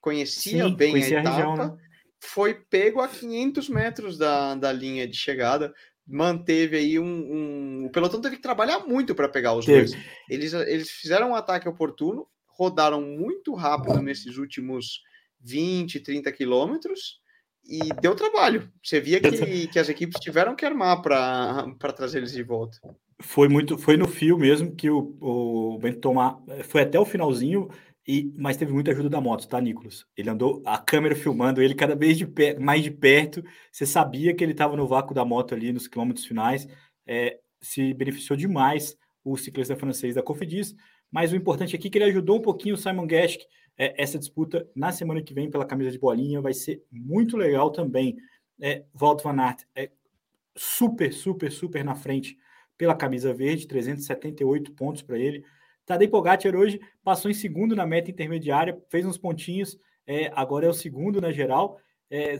conhecia 0.00 0.64
Sim, 0.68 0.74
bem 0.74 0.92
conhecia 0.92 1.18
a 1.18 1.20
etapa, 1.20 1.34
a 1.34 1.36
região, 1.36 1.56
né? 1.56 1.78
foi 2.20 2.54
pego 2.54 3.00
a 3.00 3.08
500 3.08 3.68
metros 3.68 4.18
da, 4.18 4.54
da 4.54 4.72
linha 4.72 5.06
de 5.06 5.16
chegada, 5.16 5.74
manteve 6.06 6.76
aí 6.76 6.98
um, 6.98 7.04
um... 7.04 7.86
O 7.86 7.90
pelotão 7.90 8.20
teve 8.20 8.36
que 8.36 8.42
trabalhar 8.42 8.80
muito 8.80 9.14
para 9.14 9.28
pegar 9.28 9.54
os 9.54 9.66
teve. 9.66 9.90
dois. 9.90 10.04
Eles, 10.28 10.52
eles 10.52 10.90
fizeram 10.90 11.30
um 11.30 11.34
ataque 11.34 11.68
oportuno, 11.68 12.26
rodaram 12.46 13.02
muito 13.02 13.54
rápido 13.54 14.00
nesses 14.00 14.36
últimos 14.36 15.02
20, 15.40 16.00
30 16.00 16.32
quilômetros, 16.32 17.20
e 17.68 17.92
deu 18.00 18.16
trabalho. 18.16 18.70
Você 18.82 18.98
via 19.00 19.20
que, 19.20 19.68
que 19.68 19.78
as 19.78 19.88
equipes 19.88 20.18
tiveram 20.18 20.56
que 20.56 20.64
armar 20.64 21.02
para 21.02 21.92
trazer 21.94 22.18
eles 22.18 22.32
de 22.32 22.42
volta. 22.42 22.78
Foi 23.20 23.48
muito, 23.48 23.76
foi 23.76 23.96
no 23.96 24.08
fio 24.08 24.38
mesmo 24.38 24.74
que 24.74 24.88
o, 24.88 25.16
o 25.20 25.78
Bento 25.78 26.00
Tomar 26.00 26.40
foi 26.64 26.82
até 26.82 26.98
o 26.98 27.04
finalzinho, 27.04 27.68
e 28.06 28.32
mas 28.34 28.56
teve 28.56 28.72
muita 28.72 28.90
ajuda 28.90 29.10
da 29.10 29.20
moto, 29.20 29.46
tá, 29.46 29.60
Nicolas? 29.60 30.06
Ele 30.16 30.30
andou 30.30 30.62
a 30.64 30.78
câmera 30.78 31.14
filmando 31.14 31.60
ele 31.60 31.74
cada 31.74 31.94
vez 31.94 32.16
de 32.16 32.26
pé, 32.26 32.58
mais 32.58 32.82
de 32.82 32.90
perto. 32.90 33.44
Você 33.70 33.84
sabia 33.84 34.34
que 34.34 34.42
ele 34.42 34.52
estava 34.52 34.74
no 34.74 34.86
vácuo 34.86 35.12
da 35.12 35.26
moto 35.26 35.54
ali 35.54 35.74
nos 35.74 35.86
quilômetros 35.86 36.24
finais. 36.24 36.66
É, 37.06 37.38
se 37.60 37.92
beneficiou 37.92 38.34
demais 38.34 38.96
o 39.22 39.36
ciclista 39.36 39.76
francês 39.76 40.14
da 40.14 40.22
Cofidis. 40.22 40.74
Mas 41.10 41.32
o 41.32 41.36
importante 41.36 41.76
aqui 41.76 41.88
é 41.88 41.90
que 41.90 41.98
ele 41.98 42.06
ajudou 42.06 42.38
um 42.38 42.42
pouquinho 42.42 42.76
o 42.76 42.78
Simon 42.78 43.06
Geschke 43.06 43.44
é, 43.78 44.02
essa 44.02 44.18
disputa 44.18 44.68
na 44.74 44.90
semana 44.90 45.22
que 45.22 45.32
vem 45.32 45.48
pela 45.48 45.64
camisa 45.64 45.90
de 45.92 45.98
bolinha 45.98 46.40
vai 46.40 46.52
ser 46.52 46.84
muito 46.90 47.36
legal 47.36 47.70
também. 47.70 48.16
É, 48.60 48.84
Walt 48.92 49.22
Van 49.22 49.40
Aert 49.40 49.62
é 49.74 49.90
super, 50.56 51.12
super, 51.12 51.52
super 51.52 51.84
na 51.84 51.94
frente 51.94 52.36
pela 52.76 52.94
camisa 52.94 53.32
verde, 53.32 53.68
378 53.68 54.72
pontos 54.72 55.02
para 55.02 55.16
ele. 55.16 55.44
Tadej 55.86 56.08
Pogacar 56.08 56.54
hoje 56.54 56.80
passou 57.02 57.30
em 57.30 57.34
segundo 57.34 57.74
na 57.74 57.86
meta 57.86 58.10
intermediária, 58.10 58.78
fez 58.90 59.06
uns 59.06 59.16
pontinhos, 59.16 59.78
é, 60.06 60.30
agora 60.34 60.66
é 60.66 60.68
o 60.68 60.74
segundo 60.74 61.20
na 61.20 61.30
geral. 61.30 61.78
É, 62.10 62.36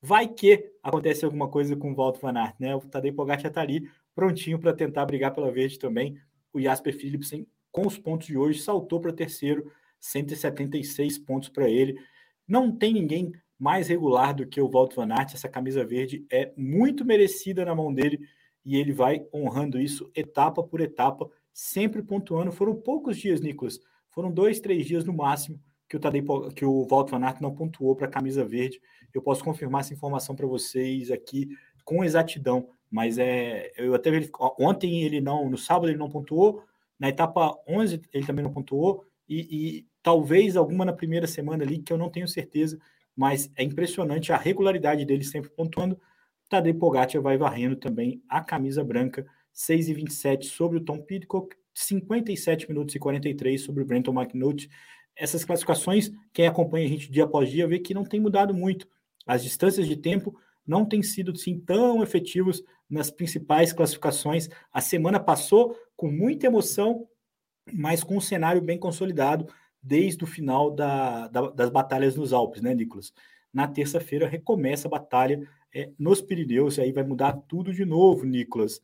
vai 0.00 0.28
que 0.28 0.70
acontece 0.82 1.24
alguma 1.24 1.48
coisa 1.48 1.74
com 1.74 1.92
o 1.92 1.94
Walt 1.94 2.20
Van 2.20 2.38
Aert, 2.38 2.56
né? 2.60 2.76
O 2.76 2.80
Tadej 2.80 3.14
Pogacar 3.14 3.46
está 3.46 3.62
ali 3.62 3.88
prontinho 4.14 4.58
para 4.58 4.72
tentar 4.74 5.06
brigar 5.06 5.32
pela 5.32 5.50
verde 5.50 5.78
também. 5.78 6.20
O 6.52 6.60
Jasper 6.60 6.94
Philipsen, 6.94 7.46
com 7.72 7.86
os 7.86 7.98
pontos 7.98 8.26
de 8.26 8.36
hoje, 8.36 8.60
saltou 8.60 9.00
para 9.00 9.12
terceiro 9.12 9.70
176 10.00 11.18
pontos 11.18 11.48
para 11.48 11.68
ele. 11.68 11.98
Não 12.46 12.70
tem 12.70 12.92
ninguém 12.92 13.32
mais 13.58 13.88
regular 13.88 14.34
do 14.34 14.46
que 14.46 14.60
o 14.60 14.70
Walt 14.70 14.94
Van 14.94 15.12
Aert. 15.12 15.34
Essa 15.34 15.48
camisa 15.48 15.84
verde 15.84 16.24
é 16.30 16.52
muito 16.56 17.04
merecida 17.04 17.64
na 17.64 17.74
mão 17.74 17.92
dele 17.92 18.20
e 18.64 18.76
ele 18.76 18.92
vai 18.92 19.26
honrando 19.32 19.80
isso 19.80 20.10
etapa 20.14 20.62
por 20.62 20.80
etapa, 20.80 21.28
sempre 21.52 22.02
pontuando. 22.02 22.52
Foram 22.52 22.76
poucos 22.76 23.16
dias, 23.16 23.40
Nicolas. 23.40 23.80
Foram 24.10 24.30
dois, 24.30 24.60
três 24.60 24.86
dias 24.86 25.04
no 25.04 25.12
máximo 25.12 25.60
que 25.88 25.96
o 25.96 26.00
Tadej, 26.00 26.24
que 26.54 26.64
o 26.64 26.86
Walt 26.86 27.10
Van 27.10 27.24
Aert 27.24 27.40
não 27.40 27.54
pontuou 27.54 27.96
para 27.96 28.06
a 28.06 28.10
camisa 28.10 28.44
verde. 28.44 28.80
Eu 29.12 29.22
posso 29.22 29.42
confirmar 29.42 29.80
essa 29.80 29.94
informação 29.94 30.36
para 30.36 30.46
vocês 30.46 31.10
aqui 31.10 31.48
com 31.84 32.04
exatidão, 32.04 32.68
mas 32.90 33.16
é 33.16 33.70
eu 33.76 33.94
até 33.94 34.10
ontem 34.58 35.02
ele 35.02 35.20
não, 35.20 35.48
no 35.48 35.56
sábado 35.56 35.88
ele 35.88 35.96
não 35.96 36.10
pontuou, 36.10 36.62
na 36.98 37.08
etapa 37.08 37.56
11 37.66 38.02
ele 38.12 38.26
também 38.26 38.44
não 38.44 38.52
pontuou 38.52 39.06
e, 39.26 39.48
e 39.50 39.87
talvez 40.02 40.56
alguma 40.56 40.84
na 40.84 40.92
primeira 40.92 41.26
semana 41.26 41.64
ali, 41.64 41.78
que 41.78 41.92
eu 41.92 41.98
não 41.98 42.10
tenho 42.10 42.28
certeza, 42.28 42.78
mas 43.16 43.50
é 43.56 43.62
impressionante 43.62 44.32
a 44.32 44.36
regularidade 44.36 45.04
dele 45.04 45.24
sempre 45.24 45.50
pontuando. 45.50 46.00
Tadej 46.48 46.78
Pogacar 46.78 47.20
vai 47.20 47.36
varrendo 47.36 47.76
também 47.76 48.22
a 48.28 48.40
camisa 48.40 48.82
branca, 48.82 49.26
6 49.52 49.88
e 49.88 49.94
27 49.94 50.46
sobre 50.46 50.78
o 50.78 50.84
Tom 50.84 50.98
Pidcock, 50.98 51.56
57 51.74 52.68
minutos 52.68 52.94
e 52.94 52.98
43 52.98 53.60
sobre 53.60 53.82
o 53.82 53.86
Brenton 53.86 54.12
McNulty. 54.12 54.70
Essas 55.16 55.44
classificações, 55.44 56.10
quem 56.32 56.46
acompanha 56.46 56.86
a 56.86 56.88
gente 56.88 57.10
dia 57.10 57.24
após 57.24 57.50
dia, 57.50 57.66
vê 57.66 57.78
que 57.78 57.92
não 57.92 58.04
tem 58.04 58.20
mudado 58.20 58.54
muito. 58.54 58.88
As 59.26 59.42
distâncias 59.42 59.86
de 59.86 59.96
tempo 59.96 60.38
não 60.66 60.84
têm 60.84 61.02
sido 61.02 61.32
assim, 61.32 61.58
tão 61.58 62.02
efetivos 62.02 62.62
nas 62.88 63.10
principais 63.10 63.72
classificações. 63.72 64.48
A 64.72 64.80
semana 64.80 65.18
passou 65.18 65.76
com 65.96 66.10
muita 66.10 66.46
emoção, 66.46 67.06
mas 67.72 68.04
com 68.04 68.16
um 68.16 68.20
cenário 68.20 68.62
bem 68.62 68.78
consolidado 68.78 69.46
desde 69.82 70.24
o 70.24 70.26
final 70.26 70.70
da, 70.70 71.28
da, 71.28 71.50
das 71.50 71.70
batalhas 71.70 72.16
nos 72.16 72.32
Alpes, 72.32 72.62
né, 72.62 72.74
Nicolas? 72.74 73.12
Na 73.52 73.66
terça-feira 73.66 74.26
recomeça 74.26 74.88
a 74.88 74.90
batalha 74.90 75.48
é, 75.74 75.90
nos 75.98 76.20
Pirineus, 76.20 76.78
e 76.78 76.82
aí 76.82 76.92
vai 76.92 77.04
mudar 77.04 77.32
tudo 77.48 77.72
de 77.72 77.84
novo, 77.84 78.24
Nicolas. 78.24 78.80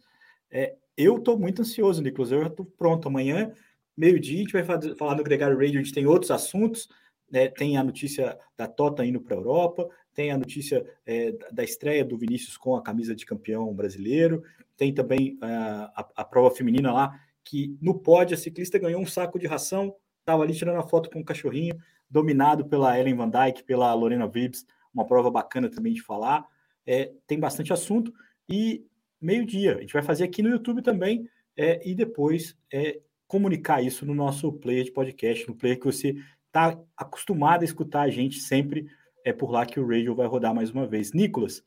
É, 0.50 0.74
eu 0.96 1.16
estou 1.16 1.38
muito 1.38 1.62
ansioso, 1.62 2.02
Nicolas. 2.02 2.30
Eu 2.30 2.42
já 2.42 2.48
estou 2.48 2.64
pronto. 2.64 3.08
Amanhã, 3.08 3.52
meio-dia, 3.96 4.36
a 4.36 4.40
gente 4.42 4.52
vai 4.52 4.64
falar 4.96 5.16
no 5.16 5.24
Gregário 5.24 5.58
Radio, 5.58 5.80
a 5.80 5.82
gente 5.82 5.92
tem 5.92 6.06
outros 6.06 6.30
assuntos. 6.30 6.88
Né? 7.30 7.48
Tem 7.48 7.76
a 7.76 7.82
notícia 7.82 8.38
da 8.56 8.68
Tota 8.68 9.04
indo 9.04 9.20
para 9.20 9.34
a 9.34 9.38
Europa, 9.38 9.88
tem 10.14 10.30
a 10.30 10.38
notícia 10.38 10.86
é, 11.04 11.32
da 11.50 11.64
estreia 11.64 12.04
do 12.04 12.16
Vinícius 12.16 12.56
com 12.56 12.76
a 12.76 12.82
camisa 12.82 13.14
de 13.14 13.26
campeão 13.26 13.74
brasileiro, 13.74 14.42
tem 14.76 14.94
também 14.94 15.34
uh, 15.42 15.90
a, 15.96 16.08
a, 16.16 16.24
prova 16.24 16.54
feminina 16.54 16.92
lá, 16.92 17.20
que 17.42 17.76
no 17.80 17.98
pódio 17.98 18.34
a 18.34 18.38
ciclista 18.38 18.78
ganhou 18.78 19.00
um 19.00 19.06
saco 19.06 19.38
de 19.38 19.46
ração, 19.46 19.94
estava 20.24 20.42
ali 20.42 20.54
tirando 20.54 20.78
a 20.78 20.82
foto 20.82 21.10
com 21.10 21.20
o 21.20 21.24
cachorrinho, 21.24 21.76
dominado 22.08 22.66
pela 22.66 22.98
Ellen 22.98 23.14
Van 23.14 23.28
Dyke, 23.28 23.62
pela 23.62 23.92
Lorena 23.94 24.26
Vibbs, 24.26 24.66
uma 24.92 25.06
prova 25.06 25.30
bacana 25.30 25.68
também 25.68 25.92
de 25.92 26.02
falar. 26.02 26.46
É, 26.86 27.12
tem 27.26 27.38
bastante 27.38 27.72
assunto. 27.72 28.12
E 28.48 28.84
meio-dia. 29.20 29.76
A 29.76 29.80
gente 29.80 29.92
vai 29.92 30.02
fazer 30.02 30.24
aqui 30.24 30.42
no 30.42 30.50
YouTube 30.50 30.82
também 30.82 31.28
é, 31.56 31.80
e 31.88 31.94
depois 31.94 32.56
é, 32.72 33.00
comunicar 33.26 33.82
isso 33.82 34.04
no 34.04 34.14
nosso 34.14 34.52
player 34.52 34.84
de 34.84 34.92
podcast, 34.92 35.46
no 35.48 35.54
player 35.54 35.78
que 35.78 35.86
você 35.86 36.16
está 36.46 36.78
acostumado 36.96 37.62
a 37.62 37.64
escutar 37.64 38.02
a 38.02 38.10
gente 38.10 38.40
sempre. 38.40 38.86
É 39.24 39.32
por 39.32 39.50
lá 39.50 39.64
que 39.64 39.80
o 39.80 39.86
radio 39.86 40.14
vai 40.14 40.26
rodar 40.26 40.54
mais 40.54 40.70
uma 40.70 40.86
vez. 40.86 41.12
Nicolas, 41.12 41.62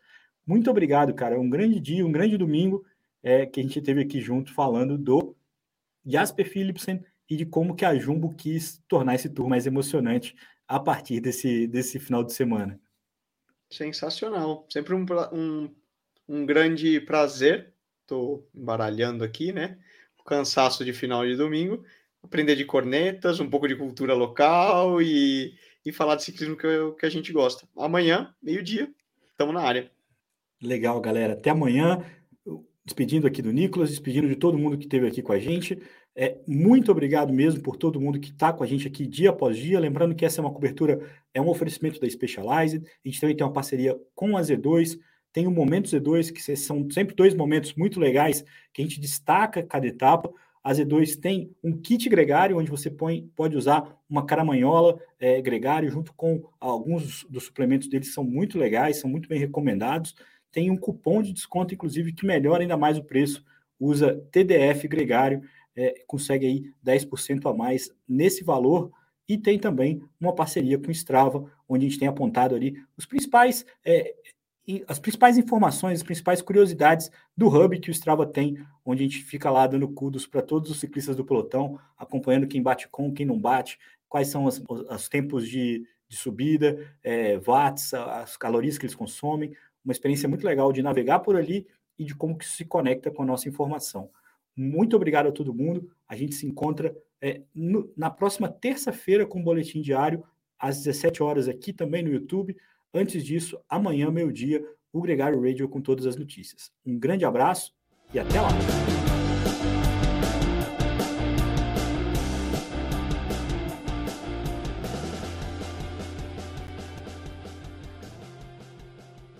muito 0.45 0.69
obrigado, 0.69 1.13
cara. 1.13 1.39
Um 1.39 1.49
grande 1.49 1.79
dia, 1.79 2.05
um 2.05 2.11
grande 2.11 2.37
domingo 2.37 2.85
é, 3.23 3.45
que 3.45 3.59
a 3.59 3.63
gente 3.63 3.81
teve 3.81 4.01
aqui 4.01 4.21
junto 4.21 4.53
falando 4.53 4.97
do 4.97 5.35
Jasper 6.05 6.47
Philipsen 6.47 7.03
e 7.29 7.35
de 7.35 7.45
como 7.45 7.75
que 7.75 7.85
a 7.85 7.95
Jumbo 7.95 8.33
quis 8.33 8.81
tornar 8.87 9.15
esse 9.15 9.29
tour 9.29 9.49
mais 9.49 9.65
emocionante 9.65 10.35
a 10.67 10.79
partir 10.79 11.19
desse, 11.19 11.67
desse 11.67 11.99
final 11.99 12.23
de 12.23 12.33
semana. 12.33 12.79
Sensacional. 13.69 14.65
Sempre 14.69 14.93
um, 14.93 15.05
um, 15.31 15.75
um 16.27 16.45
grande 16.45 16.99
prazer. 17.01 17.73
Estou 18.01 18.47
embaralhando 18.55 19.23
aqui, 19.23 19.51
né? 19.51 19.77
O 20.19 20.23
cansaço 20.23 20.83
de 20.85 20.93
final 20.93 21.25
de 21.25 21.35
domingo. 21.35 21.83
Aprender 22.23 22.55
de 22.55 22.65
cornetas, 22.65 23.39
um 23.39 23.49
pouco 23.49 23.67
de 23.67 23.75
cultura 23.75 24.13
local 24.13 25.01
e, 25.01 25.53
e 25.85 25.91
falar 25.91 26.15
de 26.15 26.23
ciclismo 26.23 26.57
que, 26.57 26.67
que 26.99 27.05
a 27.05 27.09
gente 27.09 27.31
gosta. 27.31 27.67
Amanhã, 27.77 28.33
meio-dia, 28.41 28.91
estamos 29.29 29.53
na 29.53 29.61
área. 29.61 29.91
Legal, 30.61 30.99
galera. 30.99 31.33
Até 31.33 31.49
amanhã. 31.49 32.03
Despedindo 32.83 33.27
aqui 33.27 33.41
do 33.41 33.51
Nicolas, 33.51 33.89
despedindo 33.89 34.29
de 34.29 34.37
todo 34.37 34.57
mundo 34.57 34.77
que 34.77 34.85
esteve 34.85 35.07
aqui 35.07 35.21
com 35.21 35.33
a 35.33 35.39
gente. 35.39 35.77
É, 36.19 36.39
muito 36.47 36.91
obrigado 36.91 37.31
mesmo 37.31 37.61
por 37.61 37.77
todo 37.77 38.01
mundo 38.01 38.19
que 38.19 38.31
está 38.31 38.51
com 38.51 38.63
a 38.63 38.67
gente 38.67 38.87
aqui 38.87 39.05
dia 39.05 39.29
após 39.29 39.55
dia. 39.55 39.79
Lembrando 39.79 40.15
que 40.15 40.25
essa 40.25 40.41
é 40.41 40.43
uma 40.43 40.51
cobertura, 40.51 40.99
é 41.31 41.39
um 41.39 41.47
oferecimento 41.47 41.99
da 41.99 42.09
Specialized. 42.09 42.83
A 42.83 43.07
gente 43.07 43.21
também 43.21 43.35
tem 43.35 43.45
uma 43.45 43.53
parceria 43.53 43.95
com 44.15 44.35
a 44.35 44.41
Z2. 44.41 44.97
Tem 45.31 45.45
o 45.45 45.51
Momento 45.51 45.89
Z2, 45.89 46.31
que 46.31 46.57
são 46.57 46.89
sempre 46.89 47.15
dois 47.15 47.35
momentos 47.35 47.75
muito 47.75 47.99
legais 47.99 48.43
que 48.73 48.81
a 48.81 48.85
gente 48.85 48.99
destaca 48.99 49.61
cada 49.61 49.85
etapa. 49.85 50.31
A 50.63 50.73
Z2 50.73 51.19
tem 51.19 51.55
um 51.63 51.77
kit 51.77 52.09
gregário, 52.09 52.57
onde 52.57 52.71
você 52.71 52.89
põe, 52.89 53.29
pode 53.35 53.55
usar 53.55 53.95
uma 54.09 54.25
caramanhola 54.25 54.99
é, 55.19 55.39
gregário, 55.39 55.89
junto 55.91 56.13
com 56.13 56.43
alguns 56.59 57.23
dos 57.29 57.45
suplementos 57.45 57.87
deles, 57.87 58.13
são 58.13 58.23
muito 58.23 58.57
legais, 58.57 58.99
são 58.99 59.09
muito 59.09 59.29
bem 59.29 59.39
recomendados 59.39 60.15
tem 60.57 60.71
um 60.71 60.75
cupom 60.75 61.21
de 61.21 61.33
desconto, 61.33 61.75
inclusive, 61.75 62.11
que 62.11 62.25
melhora 62.25 62.63
ainda 62.63 62.75
mais 62.75 62.97
o 62.97 63.03
preço. 63.03 63.43
Usa 63.79 64.15
TDF 64.31 64.87
Gregário, 64.87 65.43
é, 65.77 66.03
consegue 66.07 66.47
aí 66.47 66.73
10% 66.83 67.49
a 67.49 67.53
mais 67.53 67.93
nesse 68.09 68.43
valor. 68.43 68.91
E 69.29 69.37
tem 69.37 69.59
também 69.59 70.01
uma 70.19 70.33
parceria 70.33 70.79
com 70.79 70.89
Strava, 70.89 71.45
onde 71.69 71.85
a 71.85 71.89
gente 71.89 71.99
tem 71.99 72.07
apontado 72.07 72.55
ali 72.55 72.81
os 72.97 73.05
principais, 73.05 73.65
é, 73.85 74.15
as 74.87 74.99
principais 74.99 75.37
informações, 75.37 75.99
as 75.99 76.03
principais 76.03 76.41
curiosidades 76.41 77.11
do 77.35 77.47
hub 77.47 77.79
que 77.79 77.89
o 77.89 77.91
Strava 77.91 78.25
tem, 78.25 78.57
onde 78.83 79.03
a 79.03 79.07
gente 79.07 79.23
fica 79.23 79.51
lá 79.51 79.67
dando 79.67 79.87
cudos 79.89 80.25
para 80.25 80.41
todos 80.41 80.71
os 80.71 80.79
ciclistas 80.79 81.15
do 81.15 81.25
pelotão, 81.25 81.79
acompanhando 81.97 82.47
quem 82.47 82.61
bate 82.61 82.87
com, 82.87 83.13
quem 83.13 83.25
não 83.25 83.39
bate, 83.39 83.77
quais 84.09 84.29
são 84.29 84.45
os, 84.45 84.63
os 84.67 85.09
tempos 85.09 85.47
de, 85.47 85.85
de 86.07 86.17
subida, 86.17 86.89
é, 87.03 87.37
watts, 87.37 87.93
as 87.93 88.37
calorias 88.37 88.77
que 88.77 88.85
eles 88.85 88.95
consomem, 88.95 89.53
uma 89.83 89.91
experiência 89.91 90.27
muito 90.27 90.45
legal 90.45 90.71
de 90.71 90.81
navegar 90.81 91.19
por 91.19 91.35
ali 91.35 91.67
e 91.99 92.05
de 92.05 92.15
como 92.15 92.37
que 92.37 92.45
se 92.45 92.65
conecta 92.65 93.11
com 93.11 93.23
a 93.23 93.25
nossa 93.25 93.47
informação. 93.49 94.09
Muito 94.57 94.95
obrigado 94.95 95.27
a 95.27 95.31
todo 95.31 95.53
mundo. 95.53 95.87
A 96.07 96.15
gente 96.15 96.33
se 96.33 96.47
encontra 96.47 96.97
é, 97.21 97.43
no, 97.53 97.93
na 97.95 98.09
próxima 98.09 98.49
terça-feira 98.49 99.25
com 99.25 99.39
o 99.39 99.43
boletim 99.43 99.81
diário, 99.81 100.23
às 100.57 100.77
17 100.77 101.21
horas 101.21 101.47
aqui 101.47 101.71
também 101.71 102.01
no 102.01 102.11
YouTube. 102.11 102.57
Antes 102.91 103.23
disso, 103.23 103.59
amanhã, 103.69 104.09
meio-dia, 104.09 104.65
o 104.91 105.01
Gregário 105.01 105.39
Radio 105.39 105.69
com 105.69 105.79
todas 105.79 106.07
as 106.07 106.15
notícias. 106.15 106.71
Um 106.83 106.97
grande 106.97 107.23
abraço 107.23 107.75
e 108.11 108.19
até 108.19 108.41
lá! 108.41 108.49